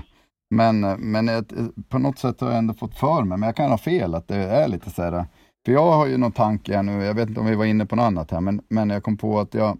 [0.50, 1.54] men, men ett-
[1.90, 4.28] på något sätt har jag ändå fått för mig, men jag kan ha fel, att
[4.28, 5.26] det är lite så här,
[5.66, 7.86] för jag har ju någon tanke här nu, jag vet inte om vi var inne
[7.86, 9.78] på något annat här, men, men jag kom på att jag,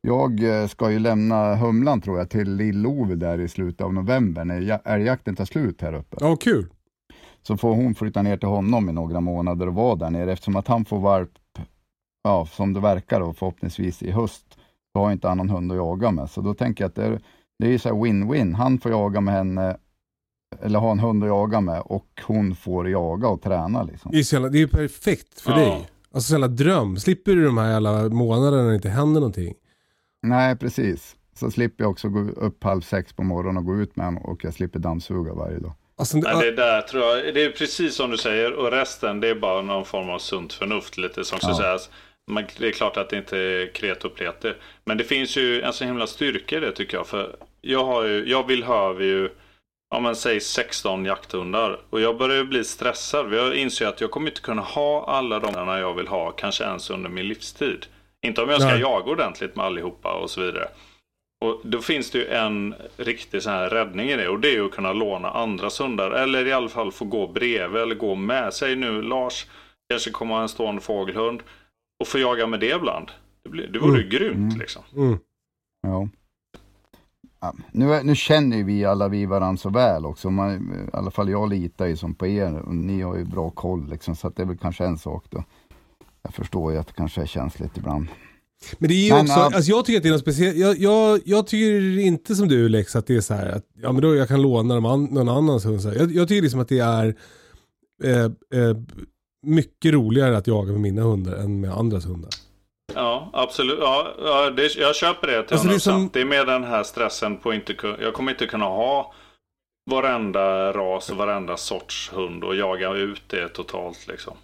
[0.00, 4.44] jag eh, ska ju lämna Humlan tror jag till Lill-Ove där i slutet av november
[4.44, 6.16] när ja- älgjakten tar slut här uppe.
[6.20, 6.66] Ja, kul.
[7.42, 10.56] Så får hon flytta ner till honom i några månader och vara där nere eftersom
[10.56, 11.30] att han får valp,
[12.24, 14.58] ja som det verkar och förhoppningsvis i höst,
[14.92, 16.30] så har inte han någon hund att jaga med.
[16.30, 17.20] Så då tänker jag att det är,
[17.58, 18.54] det är så win-win.
[18.54, 19.76] Han får jaga med henne,
[20.62, 24.10] eller ha en hund att jaga med och hon får jaga och träna liksom.
[24.12, 25.56] Det är, jävla, det är ju perfekt för Ja.
[25.58, 25.88] dig.
[26.14, 26.96] Alltså så jävla dröm.
[26.96, 29.54] Slipper du de här jävla månaderna när det inte händer någonting.
[30.22, 31.16] Nej, precis.
[31.34, 34.22] Så slipper jag också gå upp halv sex på morgonen och gå ut med honom
[34.24, 35.72] och jag slipper dammsuga varje dag.
[35.96, 39.28] Alltså, Nej, det där tror jag, det är precis som du säger och resten det
[39.28, 41.56] är bara någon form av sunt förnuft lite som ska Ja.
[41.56, 41.90] sägas.
[42.30, 44.54] Man, det är klart att det inte är kret och plete.
[44.84, 47.06] Men det finns ju en så himla styrka i det tycker jag.
[47.06, 49.28] För jag, har ju, jag vill ha ju,
[49.90, 51.80] ja men säg 16 jakthundar.
[51.90, 53.34] Och jag börjar ju bli stressad.
[53.34, 56.64] Jag inser att jag kommer inte kunna ha alla de hundarna jag vill ha, kanske
[56.64, 57.86] ens under min livstid.
[58.26, 58.80] Inte om jag ska Nej.
[58.80, 60.68] jaga ordentligt med allihopa och så vidare.
[61.44, 64.52] Och då finns det ju en riktig sån här räddning i det och det är
[64.52, 68.14] ju att kunna låna andras hundar eller i alla fall få gå bredvid eller gå
[68.14, 68.54] med.
[68.54, 69.46] Säg nu Lars
[69.90, 71.42] kanske kommer ha en stående fågelhund
[72.00, 73.10] och få jaga med det ibland.
[73.42, 74.82] Det, blir, det vore ju grymt liksom.
[74.96, 75.18] mm.
[75.82, 76.08] Ja.
[77.72, 80.30] Nu, nu känner ju vi alla vi varandra så väl också.
[80.30, 83.50] Man, I alla fall jag litar ju som på er och ni har ju bra
[83.50, 85.44] koll liksom, så att det är väl kanske en sak då.
[86.22, 88.06] Jag förstår ju att det kanske är känsligt ibland.
[88.78, 89.44] Men det är ju Men, också, ja.
[89.44, 90.56] alltså jag tycker att det är något speciellt.
[90.56, 93.92] Jag, jag, jag tycker inte som du Lex att det är så här att ja,
[93.92, 95.80] men då jag kan låna dem an, någon annans hund.
[95.80, 97.16] Jag, jag tycker liksom att det är
[98.04, 98.76] eh, eh,
[99.42, 102.30] mycket roligare att jaga med mina hundar än med andras hundar.
[102.94, 103.78] Ja, absolut.
[103.80, 105.80] Ja, ja, det, jag köper det till Alltså, det är 100%.
[105.80, 109.14] som- Det är mer den här stressen på inte jag kommer inte kunna ha
[109.90, 114.34] varenda ras och varenda sorts hund och jaga ut det totalt liksom.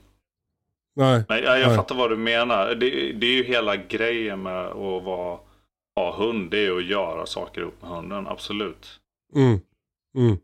[0.97, 1.25] Nej.
[1.29, 1.77] Men jag, jag Nej.
[1.77, 2.67] fattar vad du menar.
[2.75, 5.39] Det, det är ju hela grejen med att vara,
[5.97, 6.51] ha hund.
[6.51, 8.27] Det är att göra saker upp med hunden.
[8.27, 9.01] Absolut.
[9.35, 9.61] Mm.
[10.19, 10.37] Mm.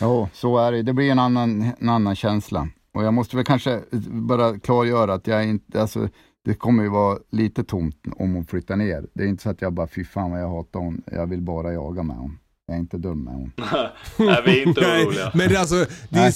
[0.00, 0.82] Ja, så är det.
[0.82, 2.68] Det blir en annan, en annan känsla.
[2.94, 3.80] Och jag måste väl kanske
[4.10, 6.08] bara klargöra att jag inte, alltså
[6.48, 9.06] det kommer ju vara lite tomt om hon flyttar ner.
[9.14, 11.02] Det är inte så att jag bara, fy fan vad jag hatar hon.
[11.06, 12.38] Jag vill bara jaga med hon.
[12.66, 13.52] Jag är inte dum med hon.
[14.26, 15.30] Nej, vi är inte Nej, oroliga.
[15.34, 16.34] men det, är alltså, det är,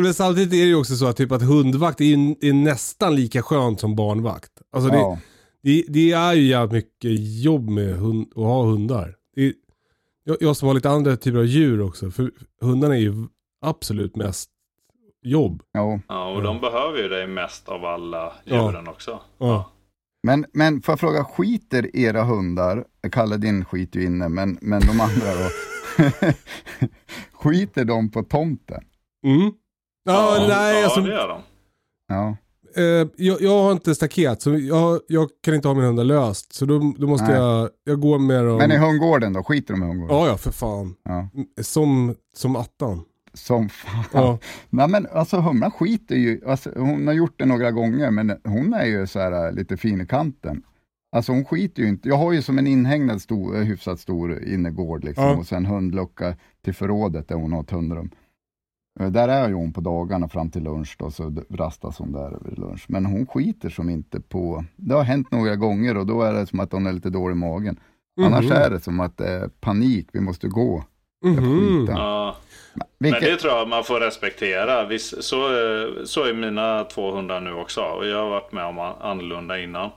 [0.00, 3.42] men samtidigt är det ju också så att, typ, att hundvakt är, är nästan lika
[3.42, 4.52] skönt som barnvakt.
[4.72, 5.18] Alltså det, Ja,
[5.62, 9.14] det, det är ju jävligt mycket jobb med hund, att ha hundar.
[9.36, 9.52] Det
[10.24, 12.30] jag, jag som har lite andra typer av djur också, för
[12.60, 13.14] hundarna är ju
[13.60, 14.50] absolut mest
[15.24, 15.62] jobb.
[15.72, 16.00] ja.
[16.08, 18.56] Ja, och de behöver ju dig mest av alla Ja.
[18.66, 19.20] djuren också.
[19.38, 19.70] Ja.
[20.26, 24.80] Men, men får jag fråga, skiter era hundar, Kalle din skiter ju inne, men, men
[24.80, 25.50] de andra då?
[27.32, 28.84] skiter de på tomten?
[29.26, 29.52] Mm.
[30.04, 31.40] Ja, nej, ja alltså, det gör de.
[32.08, 32.36] Ja,
[32.76, 36.52] eh, jag, jag har inte staket så jag, jag kan inte ha mina hundar löst.
[36.54, 37.36] Så då, då måste Nej.
[37.36, 38.56] jag, jag gå med dem.
[38.56, 39.42] men i hundgården då?
[39.44, 40.16] Skiter de i hundgården?
[40.16, 40.94] Ja, ja för fan.
[41.04, 41.28] Ja.
[41.62, 43.04] Som, som attan.
[43.34, 44.04] Som fan.
[44.12, 44.38] Ja.
[44.70, 48.74] Nej men alltså humlan skiter ju, alltså, hon har gjort det några gånger men hon
[48.74, 50.62] är ju så här lite fin i kanten.
[51.16, 54.42] Alltså hon skiter ju inte, jag har ju som en inhägnad stor, eh, hyfsat stor
[54.44, 55.36] innergård liksom Ja.
[55.36, 58.10] och sen hundlucka till förrådet där hon har ett hundrum.
[59.00, 62.38] Eh, Där är ju hon på dagarna fram till lunch då, så rastas hon där
[62.44, 62.84] vid lunch.
[62.88, 66.46] Men hon skiter som inte på, det har hänt några gånger och då är det
[66.46, 67.80] som att hon är lite dålig i magen.
[68.20, 68.52] Annars Mhm.
[68.52, 70.84] är det som att det är panik, vi måste gå.
[71.24, 71.92] Skiter.
[71.92, 72.36] Ja.
[72.98, 74.98] Vilket, Men det tror jag man får respektera.
[74.98, 75.38] Så,
[76.04, 77.80] så är mina två hundar nu också.
[77.80, 79.90] Och jag har varit med om an- annorlunda innan.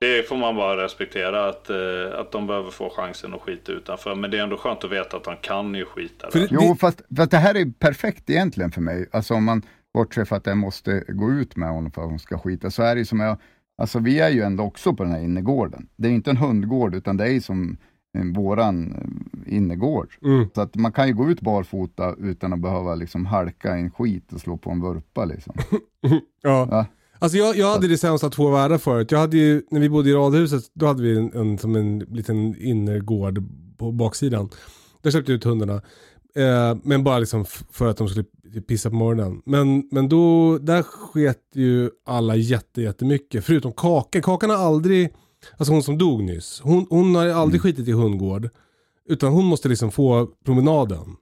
[0.00, 4.14] Det får man bara respektera att, eh, att de behöver få chansen att skita utanför.
[4.14, 6.30] Men det är ändå skönt att veta att de kan ju skita.
[6.30, 6.48] Där.
[6.50, 9.08] Jo, fast, fast det här är perfekt egentligen för mig.
[9.12, 9.62] Alltså om man
[9.94, 12.82] bortser för att jag måste gå ut med honom för att hon ska skita, så
[12.82, 13.38] är det ju som jag,
[13.82, 15.88] alltså vi är ju ändå också på den här innergården.
[15.96, 17.76] Det är inte en hundgård, utan det är ju som
[18.24, 20.08] våran eh, innergård.
[20.24, 20.48] Mm.
[20.54, 23.90] Så att man kan ju gå ut barfota utan att behöva liksom halka i en
[23.90, 25.54] skit och slå på en vurpa liksom.
[26.42, 26.68] Ja.
[26.70, 26.86] Ja.
[27.18, 29.10] Alltså jag, jag hade det sämsta av två världar förut.
[29.10, 31.98] Jag hade ju, när vi bodde i radhuset, då hade vi en, en, som en
[31.98, 33.42] liten innergård
[33.76, 34.48] på baksidan.
[35.02, 35.74] Där släppte jag ut hundarna.
[36.34, 38.24] Eh, men bara liksom för att de skulle
[38.68, 39.42] pissa på morgonen.
[39.46, 43.44] Men, men då, där sket ju alla jätte, jättemycket.
[43.44, 44.22] Förutom Kakan.
[44.22, 45.10] Kakan har aldrig,
[45.56, 46.60] alltså hon som dog nyss.
[46.64, 48.48] Hon, hon har aldrig skitit i hundgård.
[49.08, 51.16] Utan hon måste liksom få promenaden.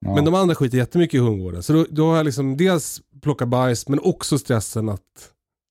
[0.00, 0.14] Ja.
[0.14, 1.62] Men de andra skiter jättemycket i hundgården.
[1.62, 5.00] Så då, då har jag liksom dels plockat bajs men också stressen att,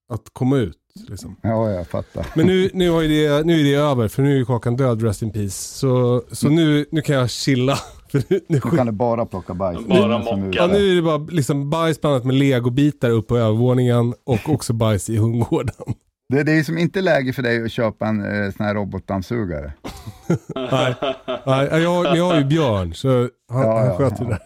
[0.10, 0.78] att komma ut.
[1.10, 1.36] Liksom.
[1.42, 2.26] ja, jag fattar.
[2.36, 4.76] Men nu, nu, har ju det, nu är det över för nu är ju Kakan
[4.76, 5.78] död, rest in peace.
[5.78, 7.76] Så, så nu, nu kan jag chilla.
[8.12, 9.88] För nu, nu, Nu kan du bara plocka bajs.
[9.88, 10.58] Bara mocka.
[10.58, 14.74] ja, nu är det bara liksom bajs blandat med legobitar upp på övervåningen och också
[14.74, 15.76] bajs i hundgården.
[16.32, 19.74] Det, det är som inte läge för dig att köpa en eh, sån här robotdammsugare.
[20.56, 20.96] Nej,
[21.46, 24.30] nej, jag, jag har ju Björn så han, Ja, han sköter ja.
[24.30, 24.40] det.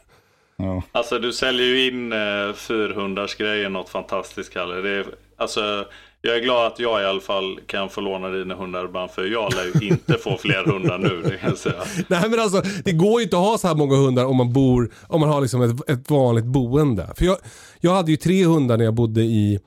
[0.57, 0.83] Ja.
[0.91, 4.75] Alltså du säljer ju in eh, fyrhundarsgrejen något fantastiskt Kalle.
[4.75, 5.05] Det är,
[5.37, 5.85] alltså,
[6.21, 9.11] jag är glad att jag i alla fall kan få låna dina hundar ibland.
[9.11, 11.21] För jag lär ju inte få fler hundar nu.
[11.21, 11.83] Det kan jag säga.
[12.07, 14.53] Nej men alltså det går ju inte att ha så här många hundar om man
[14.53, 17.09] bor, om man har liksom ett, ett vanligt boende.
[17.15, 17.37] För jag,
[17.79, 19.59] jag hade ju tre hundar när jag bodde i,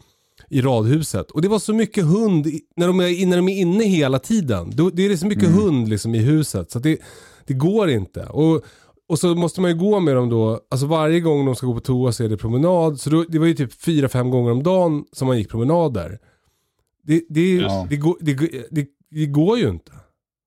[0.49, 1.31] i radhuset.
[1.31, 4.19] Och det var så mycket hund i- när de är, när de är inne hela
[4.19, 4.73] tiden.
[4.93, 6.99] Det är så mycket hund liksom i huset så det,
[7.47, 8.25] det går inte.
[8.25, 8.63] Och,
[9.09, 11.75] och så måste man ju gå med dem då, alltså varje gång de ska gå
[11.75, 13.01] på toa så är det promenad.
[13.01, 16.19] Så då, det var ju typ fyra fem gånger om dagen som man gick promenader.
[17.03, 17.87] Det, det, Ja.
[17.91, 18.35] det, går, det,
[18.71, 19.93] det, det går ju inte.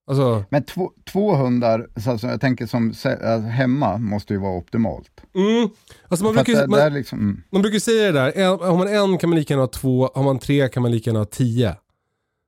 [0.06, 4.56] Alltså, Men två, två hundar, så alltså, jag tänker som äh, hemma, måste ju vara
[4.56, 5.10] optimalt.
[5.34, 5.68] mm,
[6.08, 7.42] alltså man brukar, det, man, det liksom, mm.
[7.52, 10.10] Man brukar säga det där, en, har man en kan man lika gärna ha två,
[10.14, 11.76] har man tre kan man lika gärna ha tio.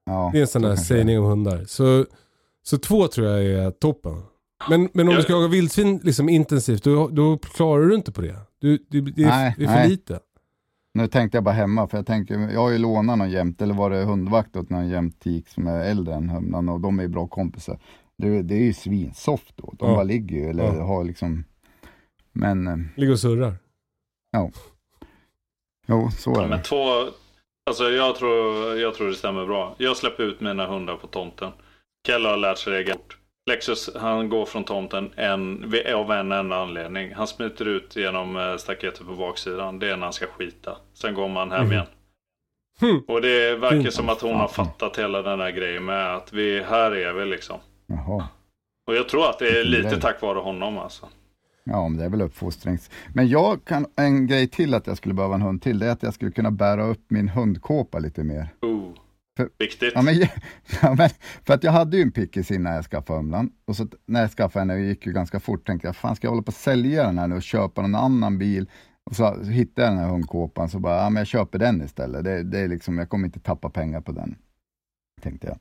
[0.07, 1.65] ja, Det är en sån så där sägning om hundar.
[1.67, 2.07] Så,
[2.63, 4.23] så två tror jag är toppen.
[4.69, 8.21] Men, men om du ska jaga vildsvin liksom intensivt, då, då klarar du inte på
[8.21, 8.37] det.
[8.59, 9.89] Du, du, det, är, Nej, det är för nej.
[9.89, 10.19] lite.
[10.95, 13.75] Nu tänkte jag bara hemma, för jag tänker, jag har ju lånat någon jämt, eller
[13.75, 17.09] var det hundvakt åt någon jämtik som är äldre än humlan och de är ju
[17.09, 17.79] bra kompisar.
[18.19, 19.95] Det, det är ju svinsoft då, de Ja.
[19.95, 20.85] bara ligger ju, eller Ja.
[20.85, 21.45] har liksom,
[22.33, 23.55] men eh, Ligger och surrar.
[25.87, 26.65] jo, så är Men det.
[26.65, 26.85] två,
[27.67, 29.75] alltså jag tror, jag tror det stämmer bra.
[29.79, 31.51] Jag släpper ut mina hundar på tomten.
[32.07, 33.19] Kelle har lärt sig det fort.
[33.51, 37.15] Lexus han går från tomten en, av en enda anledning.
[37.15, 39.79] Han smiter ut genom eh, staketet på baksidan.
[39.79, 40.77] Det är när han ska skita.
[40.95, 41.73] Sen går man hem Mhm.
[41.73, 41.87] igen.
[42.81, 43.01] Hmm.
[43.09, 46.63] Och det verkar som att hon har fattat hela den här grejen med att vi,
[46.63, 47.57] här är vi liksom.
[47.87, 48.29] Jaha.
[48.87, 51.09] Och jag tror att det är lite tack vare honom alltså.
[51.65, 52.91] Ja, men det är väl uppfostrings...
[53.15, 55.91] Men jag kan, en grej till att jag skulle behöva en hund till, det är
[55.91, 58.49] att jag skulle kunna bära upp min hundkåpa lite mer.
[58.63, 58.74] Oh.
[59.37, 59.93] För- Viktigt.
[59.95, 60.15] Ja, men,
[60.83, 61.11] ja, men,
[61.47, 63.51] för att jag hade ju en pickis innan jag skaffade humlan.
[63.65, 66.27] Och så, när jag skaffade henne, det gick ju ganska fort, tänkte jag, fan ska
[66.27, 68.71] jag hålla på att sälja den här nu och köpa någon annan bil?
[69.11, 72.25] Och så hittade jag den här hundkåpan, så bara, ja men jag köper den istället.
[72.25, 74.37] Det, det är liksom, jag kommer inte tappa pengar på den.
[75.23, 75.59] Tänkte jag.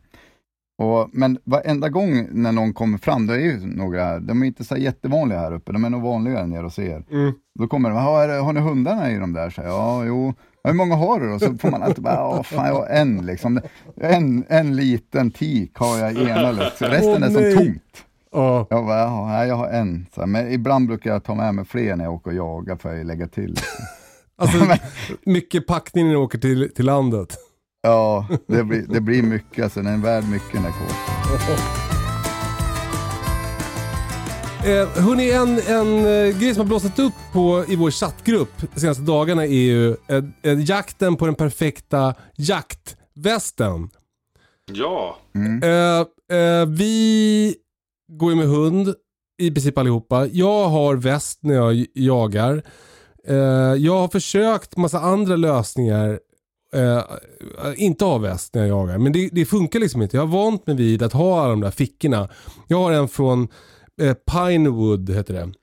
[0.77, 4.47] Och, men varenda gång när någon kommer fram, det är ju några här, de är
[4.47, 7.03] inte så jättevanliga här uppe, de är nog vanligare nere hos er.
[7.11, 7.33] Mm.
[7.59, 9.49] Då kommer de, har, har ni hundarna i de där?
[9.49, 10.33] Så ja, jo.
[10.63, 11.39] Hur många har du då?
[11.39, 13.61] Så får man alltid bara, ja fan jag har en liksom.
[13.95, 16.87] En, en liten tik har jag i ena liksom.
[16.87, 17.55] Resten Åh, är som nej.
[17.55, 18.05] tomt.
[18.31, 18.67] Ja.
[18.69, 20.07] Jag bara, ja, jag har en.
[20.15, 22.75] Så, här, men ibland brukar jag ta med mig fler när jag åker och jagar
[22.75, 23.55] för att lägga till.
[24.35, 24.57] Alltså,
[25.25, 27.35] mycket packning när du åker till, till landet.
[27.81, 31.79] Ja, det blir, det blir mycket, alltså den är värd mycket den där kåpan.
[34.65, 38.79] Eh, hörni, en, en eh, grej som har blåsat upp på, i vår chattgrupp de
[38.79, 43.89] senaste dagarna är ju eh, eh, jakten på den perfekta jaktvästen.
[44.71, 45.17] Ja.
[45.63, 47.55] Eh, eh, vi
[48.11, 48.95] går ju med hund
[49.41, 50.27] i princip allihopa.
[50.27, 52.63] Jag har väst när jag jagar.
[53.27, 53.35] Eh,
[53.77, 56.19] jag har försökt massa andra lösningar.
[56.73, 57.03] Eh,
[57.75, 58.97] inte ha väst när jag jagar.
[58.97, 60.17] Men det, det funkar liksom inte.
[60.17, 62.29] Jag har vant mig vid att ha alla de där fickorna.
[62.67, 63.47] Jag har en från
[64.01, 65.53] eh, Pinewood heter det.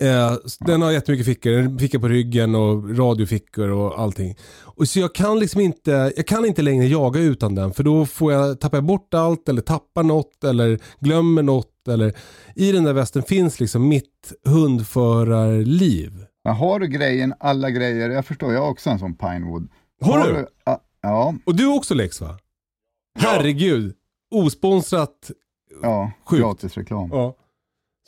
[0.00, 1.52] Eh, den har jättemycket fickor.
[1.52, 4.36] En ficka på ryggen och radiofickor och allting.
[4.62, 8.06] Och så jag kan liksom inte, jag kan inte längre jaga utan den för då
[8.06, 11.88] får jag, tappar jag bort allt eller tappar något eller glömmer något.
[11.88, 12.12] Eller,
[12.54, 16.24] I den där västen finns liksom mitt hundförarliv.
[16.44, 19.68] Men har du grejen, alla grejer, jag förstår, jag har också en sån Pinewood.
[20.00, 20.46] Har du?
[20.64, 22.38] ja, ja, Och du också Lex va?
[23.18, 23.94] Herregud.
[24.30, 25.30] Osponsrat.
[25.82, 26.42] ja Sjukt.
[26.42, 27.08] gratis reklam.
[27.12, 27.34] Ja.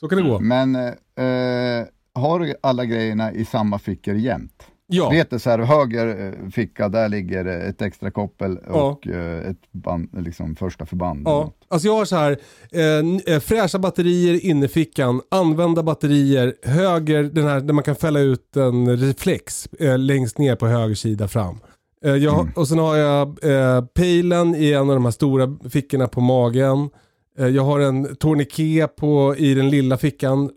[0.01, 0.39] Så kan det gå.
[0.41, 4.63] Men eh, har du alla grejerna i samma fickor jämt?
[4.91, 5.11] Ja.
[5.11, 8.73] Vet du så här, höger eh, ficka, där ligger eh, ett extra koppel Ja.
[8.73, 11.23] och eh, ett band, liksom första förband.
[11.29, 12.39] Ja, alltså jag har så här
[12.73, 18.21] eh, eh, fräscha batterier i innerfickan, använda batterier, höger, den här där man kan fälla
[18.21, 21.59] ut en reflex eh, längst ner på höger sida fram.
[22.05, 25.57] Eh, jag, har- Och sen har jag eh, pejlen i en av de här stora
[25.71, 26.91] fickorna på magen.
[27.39, 30.51] Eh, jag har en tourniquet på, i den lilla fickan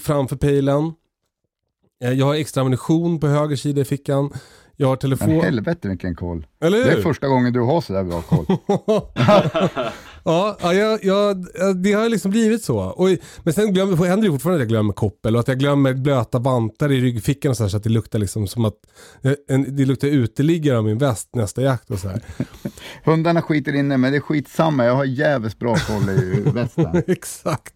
[0.00, 0.92] framför pejlen.
[2.04, 4.32] Eh, jag har extra ammunition på höger sida i fickan.
[4.76, 5.28] Jag har telefon.
[5.28, 6.46] Men helvete vilken koll.
[6.58, 8.46] Det är första gången du har så där bra koll.
[10.24, 11.46] ja, ja jag,
[11.76, 12.78] det har liksom blivit så.
[12.78, 13.08] Och,
[13.42, 16.38] men sen glömmer, händer det fortfarande att jag glömmer koppel och att jag glömmer blöta
[16.38, 18.74] vantar i ryggfickan och så, här, så att det luktar liksom som att
[19.22, 22.22] eh, en, det luktar uteliggare av min väst nästa jakt och så här.
[23.04, 24.84] Hundarna skiter inne, men det är skitsamma.
[24.84, 27.02] Jag har jävligt bra koll i västen.
[27.06, 27.74] Exakt.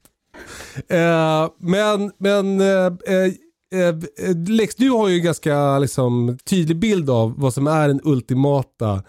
[0.88, 3.28] Eh, men men eh, eh,
[3.72, 9.02] eh, Lex, du har ju ganska liksom, tydlig bild av vad som är den ultimata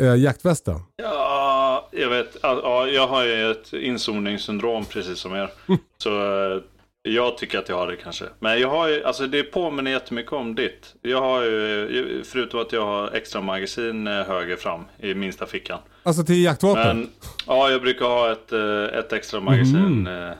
[0.00, 0.80] eh, jaktvästen.
[0.96, 1.39] Ja,
[2.00, 2.36] jag vet.
[2.42, 5.50] Ja, jag har ju ett inzoningssyndrom precis som er.
[6.02, 6.10] Så
[6.54, 6.62] eh,
[7.02, 8.24] jag tycker att jag har det kanske.
[8.38, 10.94] Men jag har ju, alltså det påminner jättemycket om ditt.
[11.02, 15.78] Jag har ju, förutom att jag har extra magasin eh, höger fram i minsta fickan.
[16.02, 16.98] Alltså till jaktvapen.
[16.98, 17.08] Men
[17.46, 20.06] ja, jag brukar ha ett, eh, ett extra magasin.
[20.06, 20.30] eh,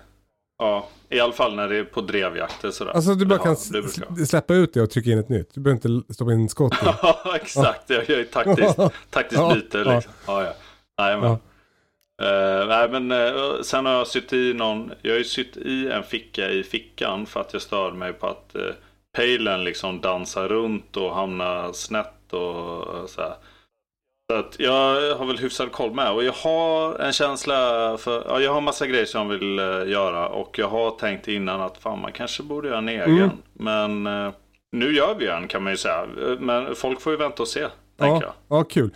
[0.58, 2.92] Ja, I alla fall när det är på drevjakter sådär.
[2.92, 5.54] Alltså du bara Ja, kan s- släppa ut det och trycka in ett nytt.
[5.54, 6.74] Du behöver inte stoppa in skott.
[6.84, 7.90] Ja, exakt.
[7.90, 8.76] Jag gör ju taktiskt,
[9.10, 9.94] taktiskt Ja, byte ja.
[9.94, 10.12] liksom.
[10.26, 10.52] Ja, ja.
[10.98, 11.36] Nej, men.
[12.20, 15.90] Eh, nej, men eh, sen har jag sytt i någon, jag har ju sytt i
[15.90, 18.70] en ficka i fickan för att jag störde mig på att uh,
[19.16, 23.34] pejlen liksom dansar runt och hamnar snett och uh, så här.
[24.30, 27.54] Så att jag har väl hyfsad koll med och jag har en känsla
[27.98, 31.28] för, ja, jag har massa grejer som jag vill eh, göra och jag har tänkt
[31.28, 33.18] innan att fan man kanske borde göra en egen.
[33.18, 33.30] Mm.
[33.52, 34.32] Men eh,
[34.72, 36.06] nu gör vi en kan man ju säga.
[36.40, 37.70] Men folk får ju vänta och se, jag.
[37.98, 38.90] Ja, ja kul.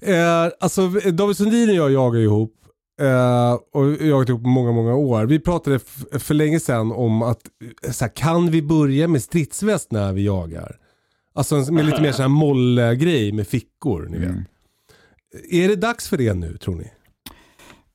[0.00, 2.59] Eh, alltså David Sundin och jag jagar ihop.
[3.00, 5.26] Eh, och jagat ihop många, många år.
[5.26, 5.78] Vi pratade
[6.18, 7.40] för länge sedan om att
[7.84, 10.76] eh, så här, kan vi börja med stridsväst när vi jagar?
[11.34, 14.36] Alltså med lite mer sån här mollgrej med fickor, ni vet.
[15.50, 16.90] Är det dags för det nu, tror ni?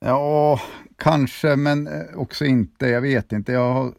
[0.00, 0.60] Ja,
[0.96, 2.86] kanske, men eh, också inte.
[2.86, 3.52] Jag vet inte.
[3.52, 3.92] Jag har...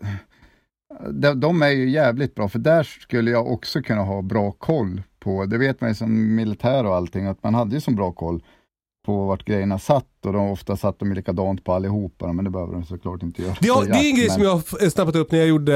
[1.11, 5.01] de, de är ju jävligt bra, för där skulle jag också kunna ha bra koll
[5.19, 5.45] på.
[5.45, 8.43] Det vet man ju som militär och allting, att man hade ju så bra koll
[9.07, 12.73] på vart grejerna satt och de ofta satt de likadant på allihopa, men det behöver
[12.73, 13.55] de såklart inte göra.
[13.61, 15.47] Det, på det är en grej men- som jag har f- snappat upp när jag
[15.47, 15.75] gjorde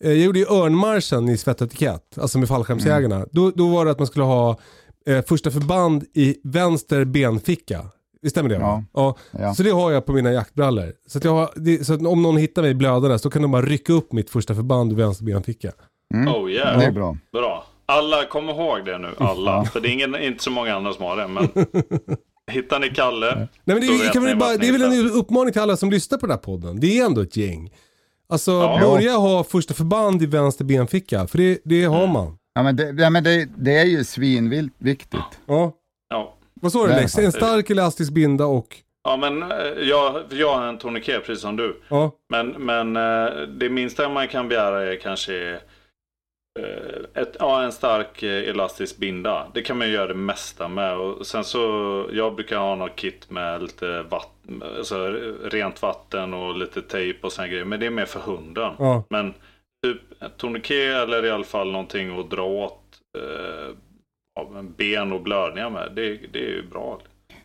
[0.00, 3.16] eh, jag gjorde ju örnmarschen i Svett och etikett, alltså med fallskärmsjägarna.
[3.16, 3.28] Mm.
[3.32, 4.56] Då, då var det att man skulle ha
[5.06, 7.80] eh, första förband i vänster benficka.
[8.28, 8.54] Stämmer det?
[8.54, 8.84] Ja.
[8.92, 9.16] ja.
[9.30, 9.54] Ja.
[9.54, 10.92] Så det har jag på mina jaktbrallor.
[11.06, 13.50] Så, att jag har, det, så att om någon hittar mig blödandes då kan de
[13.50, 15.72] bara rycka upp mitt första förband i vänster benficka.
[16.14, 16.34] Mm.
[16.34, 16.78] Oh yeah.
[16.78, 17.16] Det är bra.
[17.32, 17.64] Bra.
[17.86, 19.64] Alla, kom ihåg det nu, alla.
[19.64, 21.28] För det är ingen, inte så många andra som har det.
[21.28, 21.48] Men
[22.50, 25.10] hittar ni Kalle, Nej, men det, är- kan ni väl bara, det är väl en
[25.10, 26.80] uppmaning till alla som lyssnar på den här podden.
[26.80, 27.70] Det är ändå ett gäng.
[28.28, 28.78] Alltså Ja.
[28.82, 32.38] börja ha första förband i vänster benficka, för det, det har man.
[32.54, 35.22] Ja, men det, ja, men det, det är ju svinviktigt.
[35.46, 35.72] Ja.
[36.08, 36.34] Ja.
[36.54, 37.18] Vad sa du Lex?
[37.18, 38.76] En stark elastisk binda och...
[39.04, 39.48] Ja men eh,
[39.82, 41.80] jag, jag har en tourniquet precis som du.
[41.88, 42.10] Ja.
[42.28, 45.58] Men, men eh, det minsta man kan begära är kanske
[47.14, 49.46] ett, ja, en stark eh, elastisk binda.
[49.54, 50.96] Det kan man ju göra det mesta med.
[50.96, 51.60] Och sen så,
[52.12, 55.08] jag brukar ha något kit med lite vatten, alltså
[55.44, 57.64] rent vatten och lite tejp och såna grejer.
[57.64, 58.72] Men det är mer för hunden.
[58.78, 59.04] Ja.
[59.10, 59.34] Men
[59.86, 60.00] typ
[60.36, 62.82] tourniquet eller i alla fall någonting att dra åt
[63.18, 63.76] eh,
[64.34, 65.92] ja, ben och blödningar med.
[65.96, 67.00] Det, det är ju bra.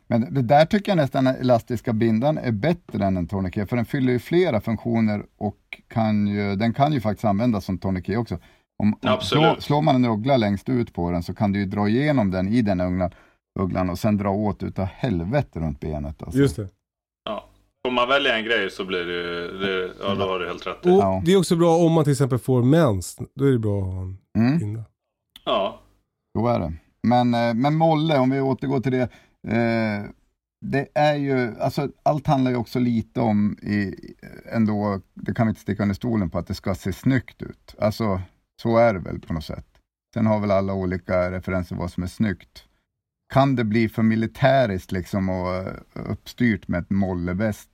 [0.08, 3.76] Men det där tycker jag nästan den elastiska bindan är bättre än en tourniquet, för
[3.76, 8.18] den fyller ju flera funktioner och kan ju, den kan ju faktiskt användas som tourniquet
[8.18, 8.40] också.
[8.84, 11.66] Om, om slår, slår man en uggla längst ut på den så kan du ju
[11.66, 13.12] dra igenom den i den ugglan,
[13.60, 16.24] ugglan och sen dra åt utav helvete runt benet.
[16.24, 16.40] Alltså.
[16.40, 16.70] Just det.
[17.86, 20.86] Får man välja en grej så blir det det, ja då har du helt rätt.
[20.86, 21.22] Och Ja.
[21.26, 23.18] det är också bra om man till exempel får mens.
[23.36, 24.82] Då är det bra att ha en Mm.
[25.46, 25.80] Ja.
[26.38, 26.74] så är det.
[27.04, 29.02] Men, eh, men Molle, om vi återgår till det.
[29.48, 30.04] Eh,
[30.66, 33.96] det är ju, alltså allt handlar ju också lite om i,
[34.52, 37.76] ändå, det kan vi inte sticka under stolen på, att det ska se snyggt ut.
[37.80, 38.22] Alltså,
[38.62, 39.66] så är det väl på något sätt.
[40.14, 42.64] Sen har väl alla olika referenser vad som är snyggt.
[43.34, 47.70] Kan det bli för militäriskt liksom och eh, uppstyrt med ett molleväst?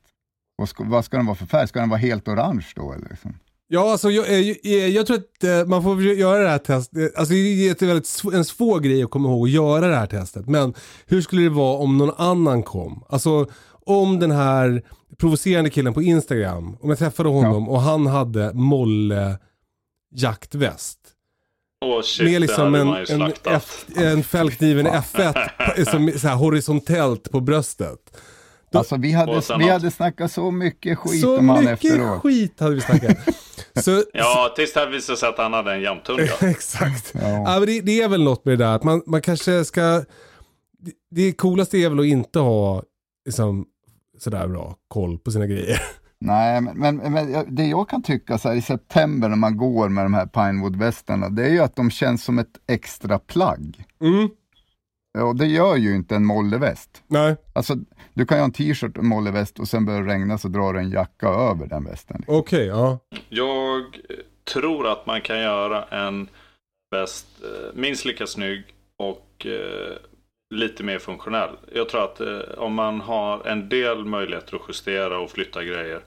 [0.61, 1.67] Och ska, vad ska den vara för färg?
[1.67, 3.09] Ska den vara helt orange då eller?
[3.09, 3.33] Liksom?
[3.67, 7.15] Ja, alltså jag, eh, jag, jag tror att eh, man får göra det här testet.
[7.15, 10.47] Alltså det är väldigt en svår grej att komma ihåg att göra det här testet.
[10.47, 10.73] Men
[11.05, 13.03] hur skulle det vara om någon annan kom?
[13.09, 13.47] Alltså
[13.85, 14.83] om den här
[15.17, 19.37] provocerande killen på Instagram, om jag träffade honom och han hade molle
[20.13, 20.99] jaktväst.
[21.85, 23.33] Åh shit, med det liksom en, en.
[23.45, 27.99] F, en fällkniven F1 som så här horisontellt på bröstet.
[28.71, 32.21] Då- Alltså vi hade, vi hade snackat så mycket skit Så om han mycket efteråt.
[32.21, 33.17] skit hade vi snackat.
[33.83, 36.19] så, Ja, tills det visade sig att han hade en jämthund.
[36.41, 36.47] Ja.
[36.49, 37.11] Exakt.
[37.13, 37.21] Ja.
[37.29, 37.59] Ja.
[37.59, 39.81] men det, det är väl något med det där att man, man kanske ska...
[40.79, 42.83] Det, det coolaste är väl att inte ha
[43.25, 43.65] liksom,
[44.19, 45.81] sådär bra koll på sina grejer.
[46.25, 49.89] Nej, men, men, men det jag kan tycka så här i september när man går
[49.89, 53.83] med de här Pinewood-västarna, det är ju att de känns som ett extra plagg.
[54.01, 54.29] Mm.
[55.13, 57.03] Ja, Och det gör ju inte en molleväst.
[57.07, 57.75] Nej, Alltså,
[58.13, 60.47] du kan ju ha en t-shirt och en molleväst och sen börjar det regna så
[60.47, 62.23] drar du en jacka över den västen.
[62.27, 62.99] okej, ja.
[63.29, 63.83] Jag
[64.53, 66.27] tror att man kan göra en
[66.91, 68.63] väst eh, minst lika snygg
[68.97, 69.97] och eh,
[70.55, 71.55] lite mer funktionell.
[71.73, 76.01] Jag tror att eh, om man har en del möjligheter att justera och flytta grejer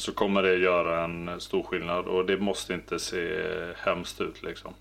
[0.00, 3.42] så kommer det göra en stor skillnad och det måste inte se
[3.76, 4.74] hemskt ut liksom.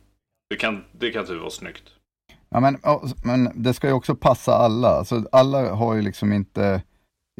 [0.49, 1.83] Det kan, det kan typ vara snyggt.
[2.49, 2.77] Ja, men,
[3.23, 4.87] men det ska ju också passa alla.
[4.87, 6.81] Alltså, alla har ju liksom inte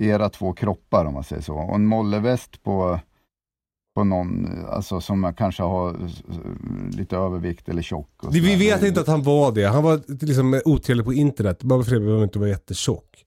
[0.01, 1.55] era två kroppar om man säger så.
[1.55, 2.99] Och en molleväst på,
[3.95, 5.95] på någon alltså, som kanske har
[6.97, 8.23] lite övervikt eller tjock.
[8.23, 9.65] och Vi, vi vet inte att han var det.
[9.65, 11.63] Han var liksom otrevlig på internet.
[11.63, 13.25] Bara för det behöver inte vara jättetjock.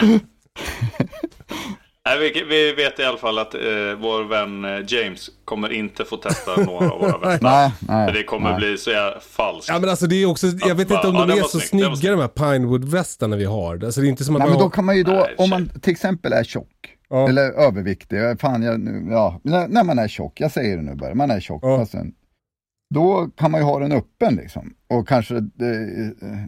[2.06, 3.60] Nej, vi, vi vet i alla fall att eh,
[4.00, 7.38] vår vän eh, James kommer inte få testa några av våra västar.
[7.50, 8.06] Nej, nej.
[8.08, 8.58] För det kommer nej.
[8.58, 9.68] bli så jävla falskt.
[9.68, 11.84] Ja men alltså det är också, jag vet inte om Ja, de är så snygg,
[11.96, 13.84] snygga de här Pinewood-västarna vi har.
[13.84, 14.70] Alltså det är inte som att Nej, man men då har...
[14.70, 16.68] kan man ju då, Nej, om man till exempel är tjock,
[17.08, 17.28] Ja.
[17.28, 20.94] eller överviktig, fan jag, nu- ja, när, när man är tjock, jag säger det nu
[20.94, 21.78] bara, man är tjock, Ja.
[21.78, 22.12] fast sen,
[22.94, 24.74] då kan man ju ha den öppen liksom.
[24.88, 25.40] Och kanske, eh,
[26.30, 26.44] eh,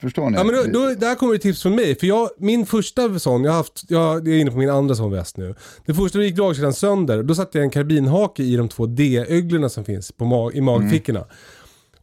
[0.00, 0.36] förstår ni?
[0.36, 1.94] Ja men då, då, där kommer ett tips från mig.
[1.98, 5.36] För jag, min första sån, jag haft, jag, är inne på min andra sån väst
[5.36, 5.54] nu.
[5.86, 9.84] Det första gick dragkedjan sönder, då satte jag en karbinhake i de två D-öglorna som
[9.84, 11.24] finns på mag, i magfickorna.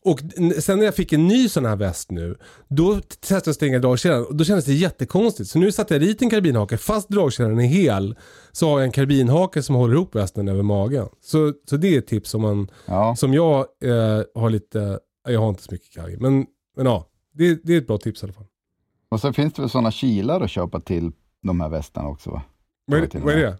[0.05, 2.35] Och n- sen när jag fick en ny sån här väst nu,
[2.69, 5.49] då testade jag att stänga dragkedjan och då kändes det jättekonstigt.
[5.49, 8.15] Så nu satte jag dit en karbinhake, fast dragkedjan är hel,
[8.51, 11.07] så har jag en karbinhake som håller ihop västen över magen.
[11.21, 13.15] Så, så det är ett tips som man, Ja.
[13.15, 16.45] som jag eh, har lite, jag har inte så mycket kagge, men,
[16.77, 18.45] men ja, det, det är ett bra tips i alla fall.
[19.09, 21.11] Och så finns det väl sådana kilar att köpa till
[21.41, 22.41] de här västarna också va?
[22.85, 23.57] Vad Ja, är, vad är det?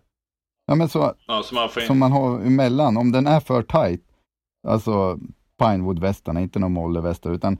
[0.65, 1.87] Ja men så, Ja, så man får in...
[1.87, 4.01] som man har emellan, om den är för tight,
[4.67, 5.19] alltså
[5.59, 7.57] Pinewood-västarna, inte någon mollevästar, utan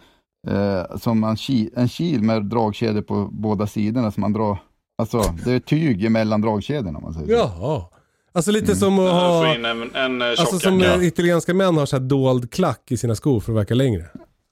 [0.47, 4.57] eh, som en, ki, en kil med dragkedjor på båda sidorna som man drar,
[4.97, 7.33] alltså det är tyg emellan dragkedjorna om man säger så.
[7.33, 7.85] Jaha.
[8.31, 8.75] Alltså lite Mm.
[8.75, 12.51] som att ha, en, en eh, alltså som eh, italienska män har så här dold
[12.51, 14.05] klack i sina skor för att verka längre.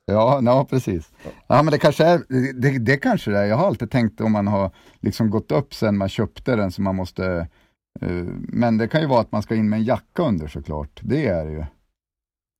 [0.06, 1.12] Ja, ja precis.
[1.47, 2.22] Ja, men det kanske är,
[2.62, 3.45] det, det kanske det är.
[3.45, 6.82] Jag har alltid tänkt om man har liksom gått upp sen man köpte den så
[6.82, 7.47] man måste,
[8.02, 10.99] eh, men det kan ju vara att man ska in med en jacka under såklart.
[11.04, 11.66] Det är det ju.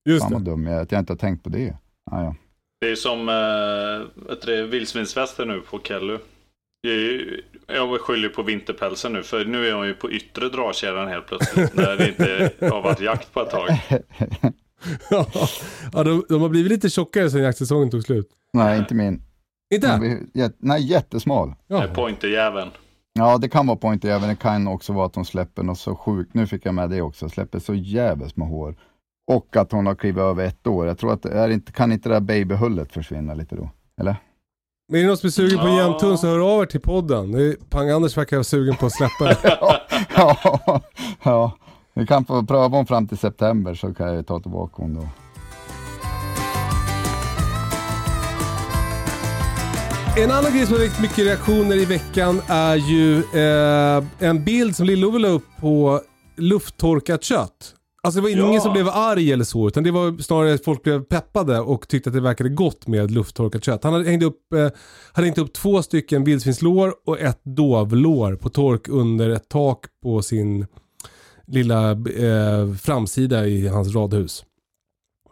[0.10, 1.78] Just Fan vad dum jag är att jag inte har tänkt på det.
[2.12, 2.36] Ja, ja.
[2.82, 3.30] Det är som
[4.50, 6.18] äh, vildsvinsvästen nu på Kelly.
[7.68, 11.76] Jag, skyller på vinterpälsen nu, för nu är jag ju på yttre dragkedjan helt plötsligt.
[11.76, 13.70] när det inte har varit jakt på ett tag.
[15.94, 18.30] ja, de, de har blivit lite tjockare sen jaktsäsongen tog slut.
[18.54, 19.24] Nej, inte min.
[19.74, 19.98] Inte?
[20.00, 21.54] Blir Nej, jättesmal.
[21.68, 21.86] Ja.
[21.88, 21.94] Ja.
[21.94, 22.70] Pointerjäveln.
[23.14, 24.30] Ja, det kan vara pointer även.
[24.30, 26.34] Det kan också vara att de släpper något så sjukt.
[26.34, 27.30] Nu fick jag med det också.
[27.30, 28.76] Släpper så jävligt små hår.
[29.32, 30.88] Och att hon har klivit över ett år.
[30.88, 33.70] Jag tror att det är inte, kan inte det där babyhullet försvinna lite då?
[34.02, 34.16] Eller?
[34.90, 35.88] Men är det någon som är sugen på en Ja.
[35.90, 37.32] jämthund så hör av er till podden.
[37.32, 39.38] Det är- Pang-Anders verkar vara sugen på att släppa det.
[40.16, 40.82] ja,
[41.24, 41.52] ja.
[41.94, 45.08] Vi kan få pröva om fram till september så kan jag ta tillbaka hon då.
[50.18, 54.76] En annan grej som har väckt mycket reaktioner i veckan är ju eh, en bild
[54.76, 56.02] som Lill-Ove la upp på
[56.38, 57.76] lufttorkat kött.
[58.04, 58.62] Alltså det var ingen Ja.
[58.62, 62.10] som blev arg eller så, utan det var snarare att folk blev peppade och tyckte
[62.10, 63.84] att det verkade gott med lufttorkat kött.
[63.84, 64.70] Han hade hängt upp, eh,
[65.14, 70.22] hade hängt upp två stycken vildsvinslår och ett dovlår på tork under ett tak på
[70.22, 70.66] sin
[71.54, 74.46] lilla eh, framsida i hans radhus.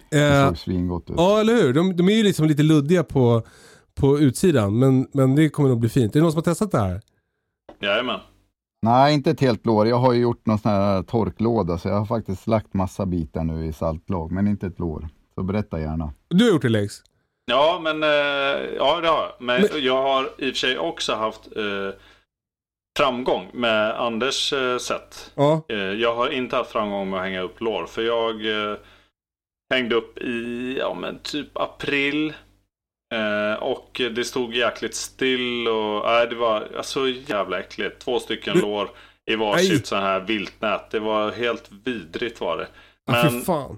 [0.09, 1.15] Det Eh, såg svingott ut.
[1.17, 1.73] Ja, eller hur?
[1.73, 3.43] De, de är ju liksom lite luddiga på,
[3.95, 6.15] på utsidan, men, men det kommer nog bli fint.
[6.15, 7.01] Är det någon som har testat det här?
[7.81, 8.19] Jajamän.
[8.81, 9.87] Nej, inte ett helt lår.
[9.87, 13.43] Jag har ju gjort någon sån här torklåda så jag har faktiskt lagt massa bitar
[13.43, 15.09] nu i saltlag, men inte ett lår.
[15.35, 16.13] Så berätta gärna.
[16.27, 16.93] Du har gjort det Lex?
[17.45, 18.09] Ja, men, eh,
[18.77, 19.31] ja, det har jag.
[19.39, 21.99] Men, jag har i och för sig också haft eh,
[22.97, 25.31] framgång med Anders eh, sätt.
[25.35, 25.61] Ja.
[25.69, 27.85] Eh, jag har inte haft framgång med att hänga upp lår.
[27.85, 28.77] För jag eh,
[29.73, 32.33] hängde upp i ja, men typ april.
[33.59, 37.99] Och det stod jäkligt still och nej, det var alltså jävla äckligt.
[38.01, 38.89] Två stycken Du- lår
[39.31, 40.91] i varsitt sån här viltnät.
[40.91, 42.67] Det var helt vidrigt var det.
[43.11, 43.77] Men fan.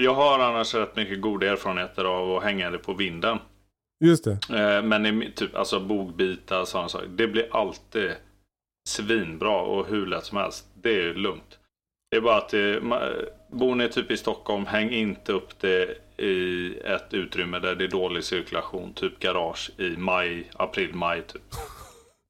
[0.00, 3.38] jag har annars rätt mycket goda erfarenheter av att hänga det på vinden.
[4.04, 4.38] Just det.
[4.82, 7.06] Men i, typ alltså bogbitar och sådana saker.
[7.08, 8.10] Det blir alltid
[8.88, 10.66] svinbra och hur lätt som helst.
[10.82, 11.58] Det är lugnt.
[12.10, 15.88] Det är bara att det, ma- bor ni typ i Stockholm, häng inte upp det
[16.24, 18.92] i ett utrymme där det är dålig cirkulation.
[18.94, 21.42] Typ garage i maj, april, maj typ.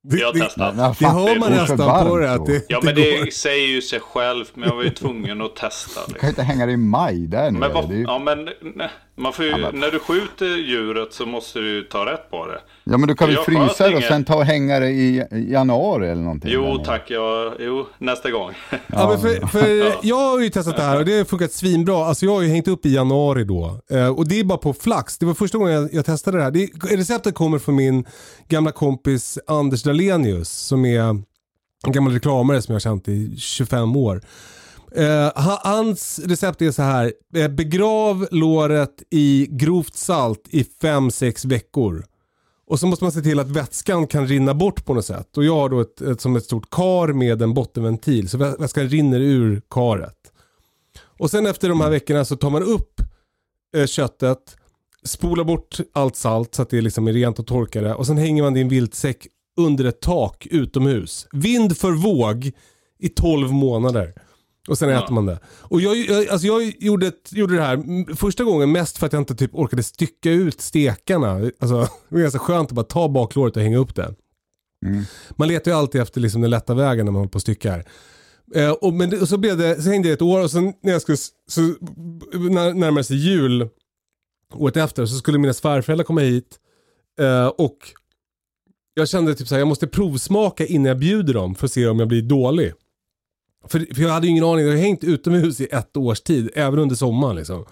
[0.09, 0.76] Det, Jag har det, testat.
[0.98, 1.04] Det
[1.38, 3.02] man det är för nästan på det att det Ja men går.
[3.24, 4.44] det säger ju sig själv.
[4.54, 6.00] Men jag var ju tvungen att testa.
[6.09, 7.59] Du kan ju inte hänga det i maj där nu.
[7.59, 8.02] Men, det är ju...
[8.02, 11.68] ja, men nej, man får ju, Ja, men- när du skjuter djuret så måste du
[11.68, 12.61] ju ta rätt på det.
[12.91, 16.09] Ja men du kan väl frysa det och sen ta och hänga det i januari
[16.11, 16.51] eller någonting?
[16.55, 16.84] Jo nere.
[16.84, 18.51] tack, jag, jo nästa gång.
[18.87, 22.07] Ja, men för, för jag har ju testat det här och det har funkat svinbra.
[22.07, 23.80] Alltså jag har ju hängt upp i januari då.
[23.91, 25.18] Eh, och det är bara på flax.
[25.18, 26.51] Det var första gången jag, jag testade det här.
[26.51, 26.66] Det,
[26.97, 28.05] receptet kommer från min
[28.49, 31.24] gamla kompis Anders Dalenius som är en
[31.93, 34.22] gammal reklamare som jag har känt i 25 år.
[34.97, 35.05] Eh,
[35.45, 37.12] ha- hans recept är så här.
[37.37, 42.05] Eh, begrav låret i grovt salt i 5-6 veckor.
[42.67, 45.37] Och så måste man se till att vätskan kan rinna bort på något sätt.
[45.37, 48.29] Och jag har då ett, ett, som ett stort kar med en bottenventil.
[48.29, 50.33] Så vätskan rinner ur karet.
[51.19, 53.01] Och sen efter de här veckorna så tar man upp
[53.77, 54.57] eh, köttet,
[55.05, 57.95] spolar bort allt salt så att det liksom är rent och torkar det.
[57.95, 61.27] Och sen hänger man det i en viltsäck under ett tak utomhus.
[61.33, 62.53] Vind för våg
[62.99, 64.14] i 12 månader.
[64.69, 65.39] Och sen äter man det.
[65.47, 69.12] Och jag, jag, alltså jag gjorde, ett, gjorde det här första gången mest för att
[69.12, 71.51] jag inte typ orkade stycka ut stekarna.
[71.59, 74.14] Alltså, det var ganska skönt att bara ta baklåret och hänga upp det.
[75.31, 77.85] Man letar ju alltid efter liksom den lätta vägen när man håller på och styckar.
[78.55, 80.93] Eh, och, men och så, blev det, så hängde det ett år och sen när
[80.93, 81.61] jag skulle, så,
[82.33, 83.69] när, närmade sig jul
[84.55, 86.59] året efter så skulle mina svärföräldrar komma hit.
[87.21, 87.79] Eh, och
[88.95, 91.99] jag kände typ såhär, jag måste provsmaka innan jag bjuder dem för att se om
[91.99, 92.73] jag blir dålig.
[93.69, 96.51] För, för jag hade ju ingen aning, jag har hängt utomhus i ett års tid,
[96.55, 97.64] även under sommaren liksom.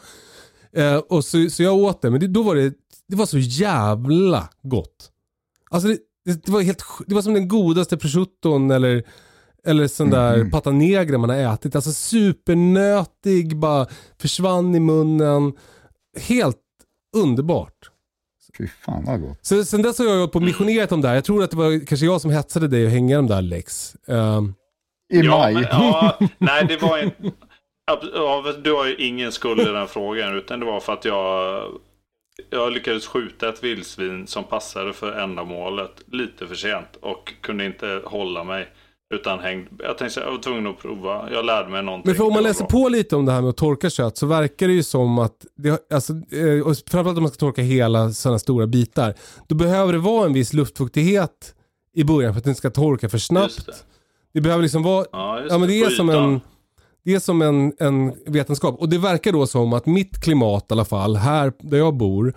[0.72, 2.72] Eh, och så, så jag åt det, men det, då var det,
[3.08, 5.10] det var så jävla gott.
[5.70, 9.02] Alltså det, det, det var helt det var som den godaste prosciutton eller,
[9.66, 11.76] eller sån där pata negra man har ätit.
[11.76, 13.86] Alltså supernötig, bara
[14.18, 15.52] försvann i munnen.
[16.18, 16.56] Helt
[17.16, 17.90] underbart.
[18.58, 19.38] Fy fan vad gott.
[19.42, 21.14] Så, sen dess har jag hållit på och missionerat om det här.
[21.14, 23.96] Jag tror att det var kanske jag som hetsade dig att hänga de där Lex.
[24.08, 24.54] Ehm,
[25.12, 25.54] I ja, maj.
[25.54, 27.32] Men, ja, nej, det var inte...
[27.86, 30.36] Ja, du har ju ingen skuld i den frågan.
[30.36, 31.62] Utan det var för att jag...
[32.50, 36.96] Jag lyckades skjuta ett vildsvin som passade för ändamålet lite för sent.
[37.00, 38.68] Och kunde inte hålla mig.
[39.14, 39.68] Utan hängd.
[39.78, 41.28] Jag tänkte jag var tvungen att prova.
[41.32, 42.10] Jag lärde mig någonting.
[42.10, 44.16] Men för om man Det läser på lite om det här med att torka kött
[44.16, 47.62] så verkar det ju som att, det, alltså, eh, och framförallt om man ska torka
[47.62, 49.14] hela sådana stora bitar,
[49.48, 51.54] då behöver det vara en viss luftfuktighet
[51.94, 53.84] i början för att den inte ska torka för Just snabbt.
[54.34, 54.40] Det.
[54.40, 56.40] Det behöver liksom vara, Ja, ja men det är som en,
[57.04, 58.80] det är som en, en vetenskap.
[58.80, 62.34] Och det verkar då som att mitt klimat i alla fall, här där jag bor,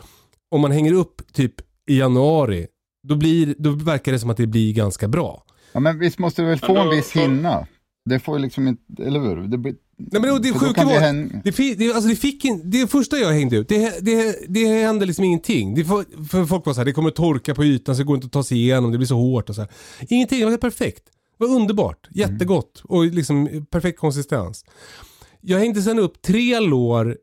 [0.51, 1.53] om man hänger upp typ
[1.89, 2.67] i januari,
[3.07, 5.43] då, blir, då verkar det som att det blir ganska bra.
[5.71, 7.67] Ja, men visst måste du väl få en viss hinna?
[8.09, 9.35] Det får ju liksom inte, eller hur?
[9.47, 12.61] Det, blir, Nej men det sjuka var, det det, det, det, alltså det fick in,
[12.65, 15.75] det första jag hängde ut, det, det, det hände liksom ingenting.
[15.75, 18.15] Det, för, för folk var så här, det kommer torka på ytan så det går
[18.15, 19.71] inte att ta sig igenom, det blir så hårt och så här.
[20.09, 21.03] Ingenting, det var helt perfekt.
[21.37, 24.65] Var underbart, jättegott och liksom perfekt konsistens.
[25.41, 27.17] Jag hängde sen upp tre lår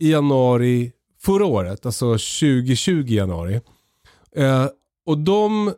[0.00, 0.92] i januari
[1.22, 3.60] förra året, alltså 2020 i januari.
[4.36, 4.66] Eh,
[5.06, 5.72] och de,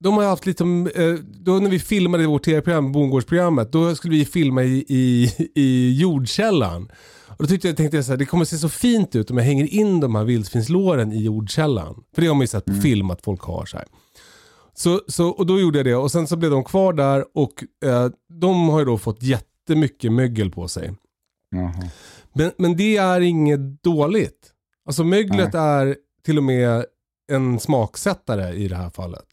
[0.00, 4.24] de har haft lite, eh, då när vi filmade vårt tv-program, Bondgårdsprogrammet, då skulle vi
[4.24, 6.88] filma i, i, i jordkällan.
[7.26, 9.38] Och då tyckte jag, tänkte jag så här, det kommer se så fint ut om
[9.38, 12.02] jag hänger in de här vildsvinslåren i jordkällan.
[12.14, 13.86] För det har man ju sett på film att folk har så här.
[14.74, 17.64] Så, så, och då gjorde jag det och sen så blev de kvar där och
[17.84, 20.92] eh, de har ju då fått jättemycket mögel på sig.
[21.50, 21.72] Jaha.
[22.32, 24.48] Men, men det är inget dåligt.
[24.86, 26.84] Alltså möglet är till och med
[27.32, 29.24] en smaksättare i det här fallet.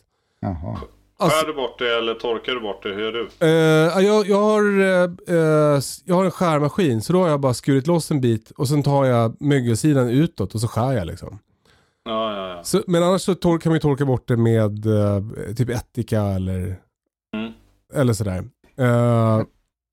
[0.41, 0.79] Jaha.
[1.21, 2.89] Alltså, Skär du bort det eller torkar du bort det?
[2.89, 3.29] Hur gör du?
[3.47, 7.53] eh, jag, jag, har, eh, eh, jag har en skärmaskin så då har jag bara
[7.53, 11.39] skurit loss en bit och sen tar jag mögelsidan utåt och så skär jag liksom.
[12.05, 12.63] Ja, ja, ja.
[12.63, 15.23] Så, men annars så tor- kan man ju torka bort det med eh,
[15.57, 16.75] typ ättika eller,
[17.35, 17.51] Mm.
[17.93, 18.43] eller sådär.
[18.79, 19.41] Eh,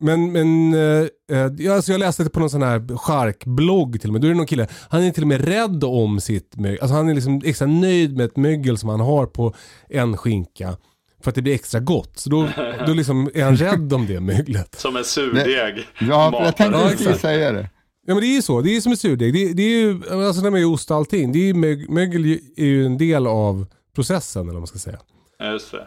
[0.05, 4.11] men men eh, eh, ja, alltså jag läste det på någon sån här charkblogg till
[4.11, 4.21] och med.
[4.23, 6.79] Då är det någon kille, han är till och med rädd om sitt mögel.
[6.81, 9.55] Alltså han är liksom extra nöjd med ett mögel som han har på
[9.89, 10.77] en skinka.
[11.23, 12.19] För att det blir extra gott.
[12.19, 12.49] Så då,
[12.87, 14.75] då liksom är han rädd om det möglet.
[14.75, 15.87] Som en surdeg.
[16.01, 17.71] Ja, jag tänkte precis säga det.
[18.07, 18.61] Ja men det är ju så.
[18.61, 19.33] Det är som en surdeg.
[19.33, 21.33] Det, det är ju, alltså när man gör ost och allting.
[21.33, 22.25] Det är ju mög, mögel
[22.57, 24.99] är ju en del av processen eller vad man ska säga.
[25.39, 25.87] Ja, just det.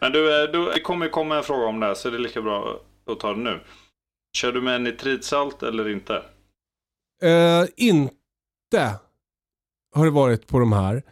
[0.00, 2.18] Men du, eh, du, det kommer komma en fråga om det här så det är
[2.18, 3.60] lika bra att ta det nu.
[4.36, 6.22] Kör du med nitritsalt eller inte?
[7.22, 8.94] Eh, inte
[9.94, 11.02] har det varit på de här.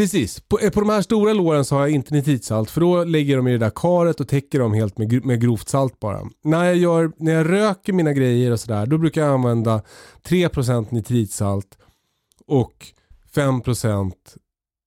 [0.00, 3.04] Precis, på, eh, på de här stora låren så har jag inte nitritsalt för då
[3.04, 6.20] lägger de i det där karet och täcker dem helt med, med grovt salt bara.
[6.44, 9.82] När jag, gör, när jag röker mina grejer och sådär då brukar jag använda
[10.28, 11.78] 3% nitritsalt
[12.46, 12.86] och
[13.34, 14.12] 5%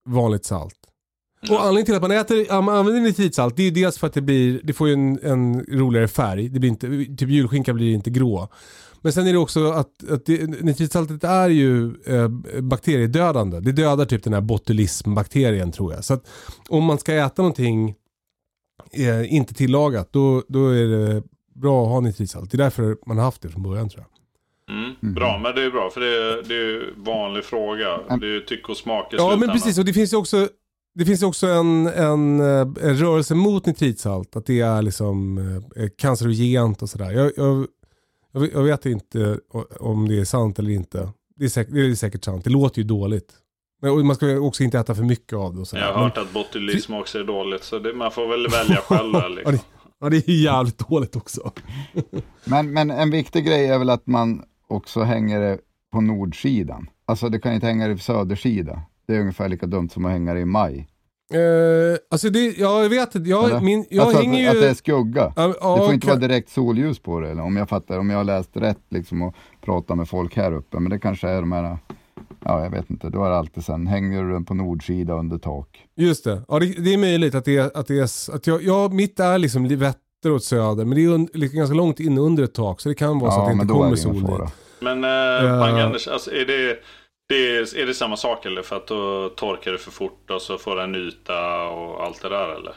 [0.05, 0.79] vanligt salt.
[1.49, 4.13] Och anledningen till att man äter, man använder nitritsalt det är ju dels för att
[4.13, 6.49] det blir, det får ju en, en roligare färg.
[6.49, 8.49] Det blir inte, typ julskinka blir inte grå.
[9.03, 12.27] Men sen är det också att, att det, nitritsaltet är ju eh,
[12.61, 13.59] bakteriedödande.
[13.59, 16.03] Det dödar typ den här botulismbakterien tror jag.
[16.03, 16.29] Så att
[16.69, 17.95] om man ska äta någonting
[18.91, 21.23] eh, inte tillagat då, då är det
[21.55, 22.51] bra att ha nitritsalt.
[22.51, 24.09] Det är därför man har haft det från början tror jag.
[24.77, 25.13] Mm.
[25.13, 28.17] Bra, men det är bra för det är, det är vanlig fråga.
[28.19, 30.47] Det är ju tycke och smak i Ja men precis och det finns ju också
[30.95, 34.35] det finns också en, en, eh, en rörelse mot nitritsalt.
[34.35, 35.37] Att det är liksom
[35.75, 37.11] eh, cancerogent och sådär.
[37.11, 37.67] Jag, jag,
[38.33, 39.39] jag vet- inte
[39.79, 41.09] om det är sant eller inte.
[41.35, 42.43] Det är, säkert, det är säkert sant.
[42.43, 43.33] Det låter ju dåligt.
[43.81, 45.83] Men, man ska också inte äta för mycket av det och sådär.
[45.83, 49.13] Jag har hört att botulism också är dåligt så det, man får väl välja själv
[49.13, 49.53] där ja, liksom.
[49.53, 49.61] det,
[49.99, 51.51] ja det är ju jävligt dåligt också.
[52.45, 55.59] Men, men en viktig grej är väl att man också hänger det
[55.91, 56.89] på nordsidan.
[57.05, 58.81] Alltså det kan inte hänga det på södersida.
[59.07, 60.87] Det är ungefär lika dumt som att hänga det i maj.
[61.33, 63.29] Eh, alltså det, ja, jag vet inte.
[63.29, 63.61] Jag, Eller?
[63.61, 64.57] min, jag alltså hänger att, ju...
[64.57, 65.33] att det är skugga.
[65.35, 67.97] Ja, ja, det får inte kan- vara direkt solljus på det, eller om jag fattar,
[67.99, 70.79] om jag har läst rätt liksom och pratat med folk här uppe.
[70.79, 71.77] Men det kanske är de här,
[72.45, 75.37] ja jag vet inte, då är det alltid sen, hänger du den på nordsida under
[75.37, 75.67] tak.
[75.95, 76.41] Just det.
[76.47, 79.19] Ja, det, det är möjligt att det är, att det är att jag, ja, mitt
[79.19, 82.53] är liksom Vätter åt söder, men det är un, liksom ganska långt in under ett
[82.53, 84.29] tak, så det kan vara så att det inte kommer sol dit.
[84.79, 85.43] Men Ja.
[85.43, 86.77] eh, Bang-Anders, alltså, är, det,
[87.29, 88.61] det är, är det samma sak eller?
[88.61, 92.21] För att då torkar det för fort och så får det en yta och allt
[92.21, 92.73] det där eller?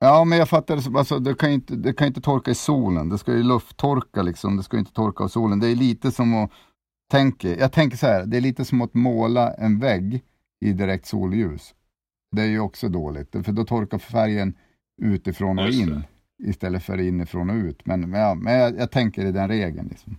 [0.00, 3.08] Ja men jag fattar, det alltså, det, kan inte, det kan inte torka i solen,
[3.08, 5.60] det ska ju lufttorka liksom, det ska ju inte torka av solen.
[5.60, 6.50] Det är lite som att,
[7.10, 10.22] tänka, jag tänker så här, det är lite som att måla en vägg
[10.64, 11.74] i direkt solljus.
[12.36, 14.54] Det är ju också dåligt, för då torkar färgen
[15.02, 16.02] utifrån och in
[16.44, 17.86] istället för inifrån och ut.
[17.86, 19.88] Men, men, ja, men jag, jag tänker i den regeln.
[19.88, 20.16] Liksom.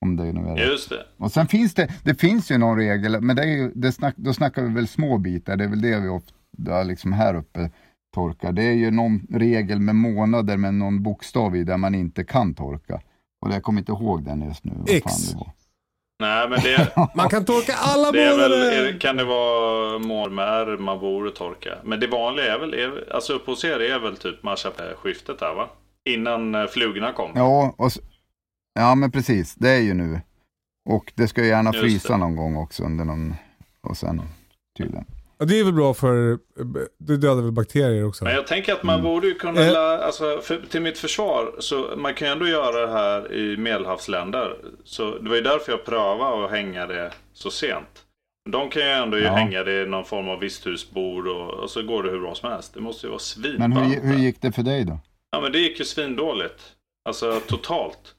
[0.00, 0.68] Om det nu är rätt.
[0.68, 1.06] Just det.
[1.16, 4.14] Och sen finns det, det finns ju någon regel, men det är ju, det snack,
[4.16, 7.70] då snackar vi väl små bitar, det är väl det vi ofta liksom här uppe
[8.14, 8.52] torkar.
[8.52, 12.54] Det är ju någon regel med månader med någon bokstav i där man inte kan
[12.54, 13.00] torka.
[13.46, 14.72] Och jag kommer inte ihåg den just nu.
[14.76, 15.04] vad X.
[15.04, 15.52] fan det var.
[16.20, 18.86] Nej men det, Man kan torka alla det väl, månader!
[18.86, 21.70] är, kan det vara mål med R man borde torka?
[21.84, 24.36] Men det vanliga är väl, är, alltså uppe hos er är väl typ
[24.96, 25.68] skiftet där va?
[26.08, 27.30] Innan eh, flugorna kom.
[27.34, 27.92] Ja, och,
[28.76, 30.20] ja, men precis, det är ju nu.
[30.88, 32.18] Och det ska ju gärna Just frysa det.
[32.18, 33.34] någon gång också under någon,
[33.82, 34.22] och sen
[34.78, 35.04] tydligen.
[35.38, 36.38] Ja, det är väl bra för,
[36.98, 38.24] det dödar väl bakterier också.
[38.24, 40.06] Men jag tänker att man borde ju kunna, Eh.
[40.06, 44.56] alltså, för, till mitt försvar, så man kan ju ändå göra det här i medelhavsländer.
[44.84, 48.02] Så det var ju därför jag prövade att hänga det så sent.
[48.50, 49.32] De kan ju ändå ju Ja.
[49.32, 52.50] hänga det i någon form av visthusbord och, och så går det hur bra som
[52.50, 52.74] helst.
[52.74, 54.98] Det måste ju vara Men hur, hur gick det för dig då?
[55.30, 56.62] Ja men det gick ju svindåligt.
[57.08, 58.14] Alltså totalt.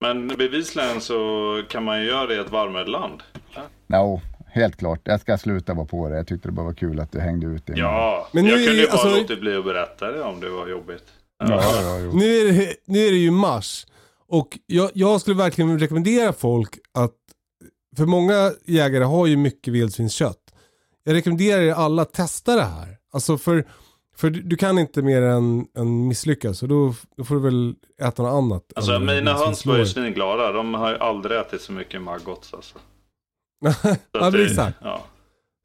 [0.00, 3.22] Men bevisligen så kan man ju göra det i ett varmare land.
[3.86, 5.00] Ja, helt klart.
[5.04, 6.16] Jag ska sluta vara på det.
[6.16, 7.72] Jag tyckte det bara var kul att du hängde ut det.
[7.78, 10.40] Ja, Men nu jag är kunde ju- bara alltså- låtit bli att berätta det om
[10.40, 11.04] det var jobbigt.
[11.38, 12.12] Ja, ja, jo.
[12.18, 13.86] Nu är, det, nu är det ju mars.
[14.28, 17.14] Och jag, jag skulle verkligen rekommendera folk att,
[17.96, 20.38] för många jägare har ju mycket vildsvinskött.
[21.04, 22.96] Jag rekommenderar er alla att testa det här.
[23.12, 23.64] Alltså för,
[24.18, 26.62] för du, du kan inte mer än, än misslyckas.
[26.62, 28.72] Och då, då får du väl äta något annat.
[28.76, 30.52] Alltså mina höns var ju svinglada.
[30.52, 32.78] De har ju aldrig ätit så mycket maggots alltså.
[33.82, 34.78] Så ja, det- exakt.
[34.82, 35.04] Ja.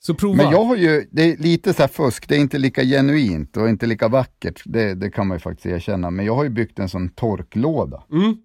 [0.05, 0.35] Så prova.
[0.35, 3.57] Men jag har ju, det är lite så här fusk, det är inte lika genuint
[3.57, 6.09] och inte lika vackert, det, det kan man ju faktiskt erkänna.
[6.11, 8.03] Men jag har ju byggt en sån torklåda.
[8.11, 8.37] Mm.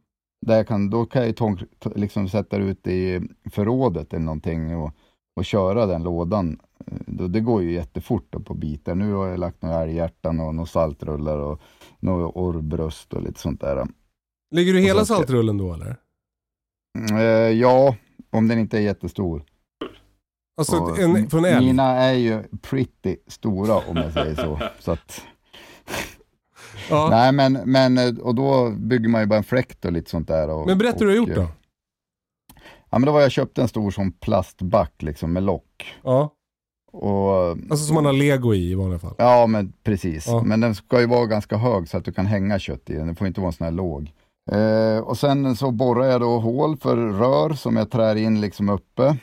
[0.47, 1.61] Där jag kan, då kan jag ju tork,
[1.97, 4.93] liksom sätta ut i förrådet eller någonting och,
[5.37, 6.59] och köra den lådan.
[7.07, 8.95] Det går ju jättefort på bitar.
[8.95, 11.61] Nu har jag lagt några älghjärtan och några saltrullar och
[12.01, 13.87] några orrbröst och lite sånt där.
[14.55, 15.97] Lägger du hela saltrullen då eller?
[17.13, 17.97] Eh, ja,
[18.31, 19.45] om den inte är jättestor.
[20.57, 21.67] Alltså Och en, från älg?
[21.67, 24.61] Mina är ju pretty stora om jag säger så.
[24.79, 25.23] så att,
[26.91, 27.09] Ja.
[27.11, 30.51] Nej men, men, och då bygger man ju bara en fläkt och lite sånt där.
[30.51, 31.49] Och, Men berätta hur du har gjort då.
[32.91, 35.95] Ja men då var jag köpte en stor som plastback liksom med lock.
[36.03, 36.35] Ja.
[37.01, 39.15] Och, Alltså som man har lego i i vanliga fall.
[39.19, 40.27] Ja men precis.
[40.27, 40.43] Ja.
[40.43, 43.07] Men den ska ju vara ganska hög så att du kan hänga kött i den.
[43.07, 44.13] Den får inte vara sån här låg.
[44.51, 48.69] Eh, och sen så borrar jag då hål för rör som jag trär in liksom
[48.69, 49.17] uppe.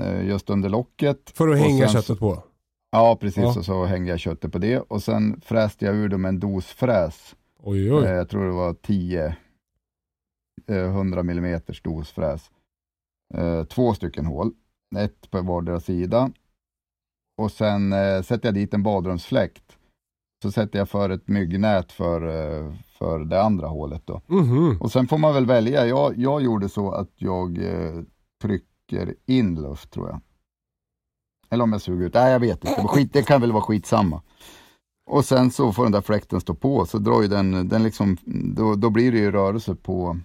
[0.00, 1.30] Eh, just under locket.
[1.34, 2.42] För att hänga sen köttet på.
[2.90, 3.58] Ja precis, Ja.
[3.58, 4.78] och så hängde jag köttet på det.
[4.78, 7.34] Och sen fräste jag ur det med en dosfräs.
[7.62, 8.04] Oj, oj.
[8.04, 9.36] Eh, jag tror det var 10
[10.66, 12.50] eh, 100 mm dosfräs.
[13.34, 14.52] Eh, två stycken hål,
[14.96, 16.30] ett på vardera sida.
[17.36, 19.76] Och sen eh, sätter jag dit en badrumsfläkt.
[20.42, 24.20] Så sätter jag för ett myggnät för, eh, för det andra hålet då.
[24.26, 24.80] Mhm.
[24.80, 25.86] Och sen får man väl välja.
[25.86, 28.02] Jag, jag gjorde så att jag eh,
[28.42, 30.20] trycker in luft tror jag.
[31.50, 32.14] Eller om jag suger ut.
[32.14, 32.82] Nej, jag vet inte.
[32.88, 34.22] Skit, det kan väl vara skitsamma.
[35.10, 36.86] Och sen så får den där fläkten stå på.
[36.86, 38.16] Så drar ju den, den liksom,
[38.56, 40.18] då, då blir det ju rörelse på,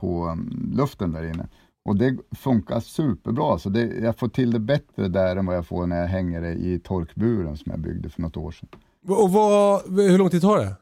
[0.00, 1.48] på um, luften där inne.
[1.88, 3.58] Och det funkar superbra.
[3.58, 6.40] Så det, jag får till det bättre där än vad jag får när jag hänger
[6.40, 8.68] det i torkburen som jag byggde för något år sedan.
[9.08, 10.76] Och vad, hur lång tid tar det?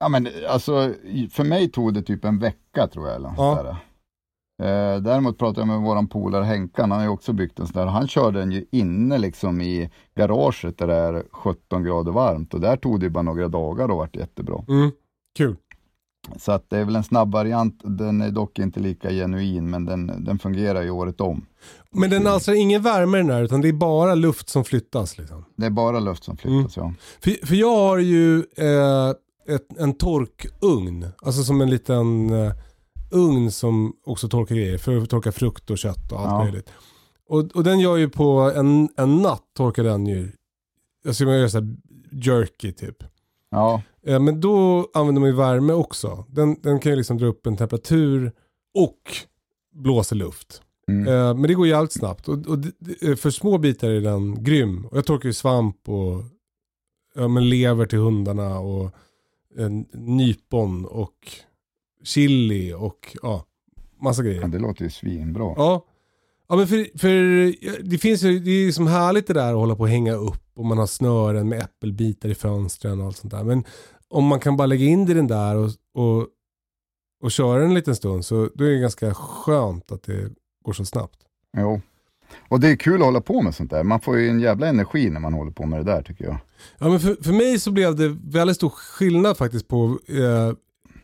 [0.00, 0.94] Ja men alltså,
[1.30, 3.16] för mig tog det typ en vecka tror jag.
[3.16, 3.56] Eller Ja.
[3.56, 3.76] sådär.
[4.62, 7.80] Eh, däremot pratade jag med våran polare Henkan, han har ju också byggt en sån
[7.80, 7.86] där.
[7.86, 12.60] Han körde den ju inne liksom i garaget där det är 17 grader varmt och
[12.60, 14.64] där tog det bara några dagar och vart jättebra.
[14.68, 14.90] Mm.
[15.36, 15.56] Kul.
[16.36, 19.84] Så att det är väl en snabb variant, den är dock inte lika genuin men
[19.84, 21.46] den, den fungerar ju året om.
[21.90, 25.44] Men den alstrar ingen värme den här utan det är bara luft som flyttas liksom.
[25.56, 26.92] Det är bara luft som flyttas ja.
[27.20, 29.08] För, för jag har ju eh,
[29.54, 31.06] ett, en torkugn.
[31.22, 32.52] Alltså som en liten eh,
[33.10, 34.78] ugn som också torkar grejer.
[34.78, 36.42] För att torka frukt och kött och allt Ja.
[36.44, 36.70] möjligt.
[37.28, 40.32] Och, och den gör ju på en, en natt torkar den ju
[41.06, 41.76] alltså man gör så här
[42.12, 42.96] jerky typ.
[43.50, 46.24] Ja, Men då använder man ju värme också.
[46.28, 48.32] Den, den kan ju liksom dra upp en temperatur
[48.74, 49.00] och
[49.74, 50.62] blåsa luft.
[50.88, 51.08] Mm.
[51.08, 52.28] Eh, Men det går jävligt snabbt.
[52.28, 54.86] Och, och d- för små bitar är den grym.
[54.86, 56.22] Och jag torkar ju svamp och
[57.14, 58.90] ja, men lever till hundarna och
[59.56, 61.14] en nypon och
[62.04, 63.44] chili och ja,
[64.02, 64.40] massa grejer.
[64.40, 65.54] ja, det låter ju svinbra.
[65.56, 65.84] Ja.
[66.48, 67.10] Ja men för, för
[67.82, 70.12] det finns ju, det är ju som härligt det där att hålla på och hänga
[70.12, 73.44] upp och man har snören med äppelbitar i fönstren och allt sånt där.
[73.44, 73.64] Men
[74.08, 76.26] om man kan bara lägga in det i den där och, och,
[77.22, 80.30] och köra en liten stund så då är det ganska skönt att det
[80.64, 81.18] går så snabbt.
[81.56, 81.80] Jo.
[82.48, 83.82] Och det är kul att hålla på med sånt där.
[83.82, 86.38] Man får ju en jävla energi när man håller på med det där tycker jag.
[86.78, 90.52] Ja men för, för mig så blev det väldigt stor skillnad faktiskt på eh,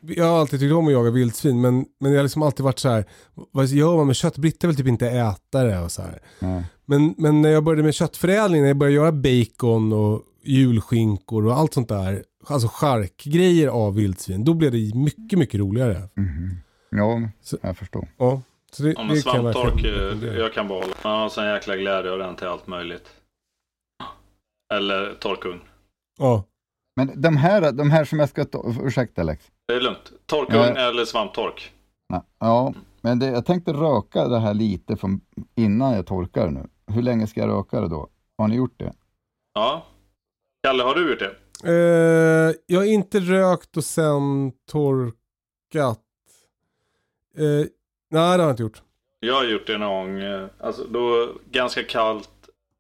[0.09, 2.79] jag har alltid tyckt om att jaga vildsvin men, men jag har liksom alltid varit
[2.79, 3.05] så här.
[3.53, 4.37] vad gör man med kött?
[4.39, 6.23] Britta vill typ inte äta det och så här.
[6.39, 6.63] Ja.
[6.85, 11.55] Men, men när jag började med köttförädling, när jag började göra bacon och julskinkor och
[11.57, 16.09] allt sånt där, alltså charkgrejer av vildsvin, då blev det mycket, mycket roligare.
[16.17, 16.57] Mhm.
[16.91, 18.09] Ja, Så- jag förstår.
[18.19, 18.43] Ja,
[18.73, 19.85] så det, Ja, men det kan jag svamptork,
[20.25, 20.95] eh, jag kan behålla.
[21.05, 23.05] Man har sån jäkla glädje av den till allt möjligt.
[24.75, 25.61] Eller torkugn.
[26.19, 26.45] Ja,
[26.97, 29.45] Men de här, de här som jag ska ta, ursäkta Alex.
[29.67, 30.13] Det är lugnt.
[30.27, 30.77] Torkugn Ja.
[30.77, 31.73] eller svamptork.
[32.09, 35.21] Ja, Ja, men det, jag tänkte röka det här lite från,
[35.55, 36.67] innan jag torkar nu.
[36.87, 38.09] Hur länge ska jag röka det då?
[38.39, 38.93] Har ni gjort det?
[39.55, 39.87] Ja.
[40.67, 41.35] Kalle, har du gjort det?
[41.65, 46.01] eh, jag har inte rökt och sen torkat.
[47.37, 47.69] Eh, nej,
[48.11, 48.83] det har jag inte gjort.
[49.21, 50.23] Jag har gjort det någon gång.
[50.23, 52.31] eh, Alltså då ganska kallt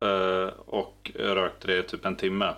[0.05, 2.55] eh, och rökte det i typ en timme.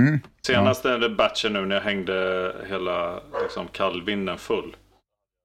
[0.00, 0.20] Mm.
[0.46, 4.76] Senaste batchen nu när jag hängde hela liksom, kallvinden full.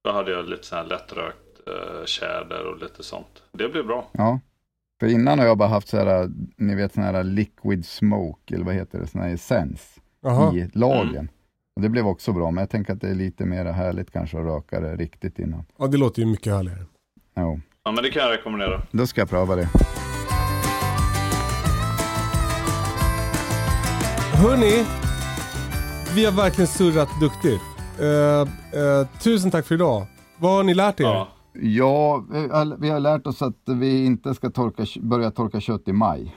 [0.03, 3.43] Då hade jag lite sån här lättrökt eh, tjäder och lite sånt.
[3.51, 4.09] Det blev bra.
[4.11, 4.39] Ja.
[4.99, 8.65] För innan har jag bara haft så här, ni vet sån här liquid smoke, eller
[8.65, 9.95] vad heter det, sån här essens
[10.53, 11.29] i lagen.
[11.75, 14.37] Och det blev också bra, men jag tänker att det är lite mer härligt kanske
[14.39, 15.63] att röka det riktigt innan.
[15.77, 16.85] Ja, det låter ju mycket härligare.
[17.35, 18.81] Jo, Ja men det kan jag rekommendera.
[18.91, 19.69] då ska jag pröva det.
[24.41, 24.85] Hörni,
[26.15, 27.61] vi har verkligen surrat duktigt.
[27.99, 28.41] Eh,
[28.81, 30.05] eh, tusen tack för idag.
[30.39, 31.03] Vad har ni lärt er?
[31.03, 31.27] Ja.
[31.53, 32.23] Ja,
[32.79, 36.35] vi har- lärt oss att vi inte ska torka, börja torka kött i maj.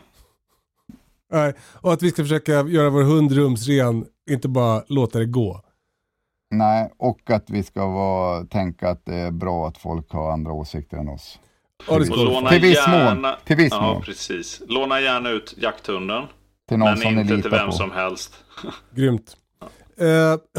[1.32, 5.60] Nej, och att vi ska försöka göra vår hund rumsren, inte bara låta det gå.
[6.50, 10.52] Nej, och att vi ska vara, tänka att det är bra att folk har andra
[10.52, 11.38] åsikter än oss.
[11.88, 12.98] Ja, ska låna Till viss mån.
[13.00, 13.36] gärna...
[13.44, 14.02] Till viss ja, mån.
[14.02, 14.62] precis.
[14.68, 16.24] Låna gärna ut jakthunden.
[16.68, 17.72] Till någon Men som ni inte till litar vem på.
[17.72, 18.32] som helst.
[18.94, 19.36] Grymt.
[20.02, 20.06] Uh,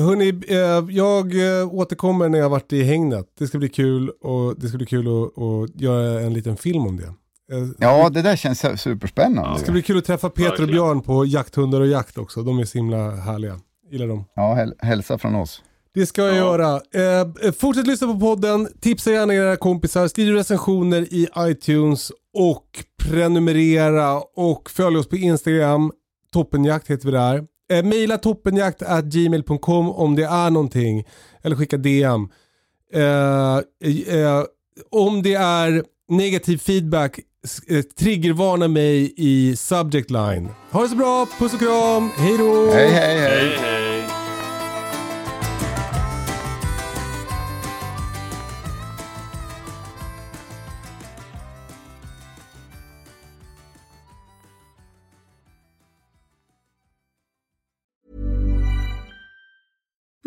[0.06, 3.26] hörni, eh, jag eh, återkommer när jag varit i hängnet.
[3.40, 6.86] Det ska bli kul och det ska bli kul att, att göra en liten film
[6.88, 7.04] om det.
[7.56, 9.54] Eh, Ja, det där känns su- superspännande.
[9.54, 10.68] Det ska bli kul att träffa Peter och.
[10.68, 12.42] Björn på Jakthundar och jakt också.
[12.44, 13.60] De är så himla härliga.
[13.92, 14.26] Gillar dem.
[14.36, 15.62] Ja, häl hälsa från oss.
[15.94, 16.74] Det ska jag göra.
[16.76, 18.68] Eh, fortsätt lyssna på podden.
[18.82, 20.08] Tipsa gärna era kompisar.
[20.08, 25.92] Skriv recensioner i iTunes och prenumerera och följ oss på Instagram.
[26.34, 27.44] Toppenjakt heter vi där.
[27.72, 31.04] Eh, maila toppenjakt.gmail.com om det är någonting.
[31.44, 32.30] Eller skicka DM.
[32.94, 33.58] Eh,
[34.20, 34.44] eh,
[34.92, 37.20] om det är negativ feedback,
[37.68, 40.50] eh, triggervarna mig i subject line.
[40.72, 42.72] Ha det så bra, puss och kram, hej då!
[42.72, 43.58] Hej, hej, hej.
[43.60, 43.75] Hej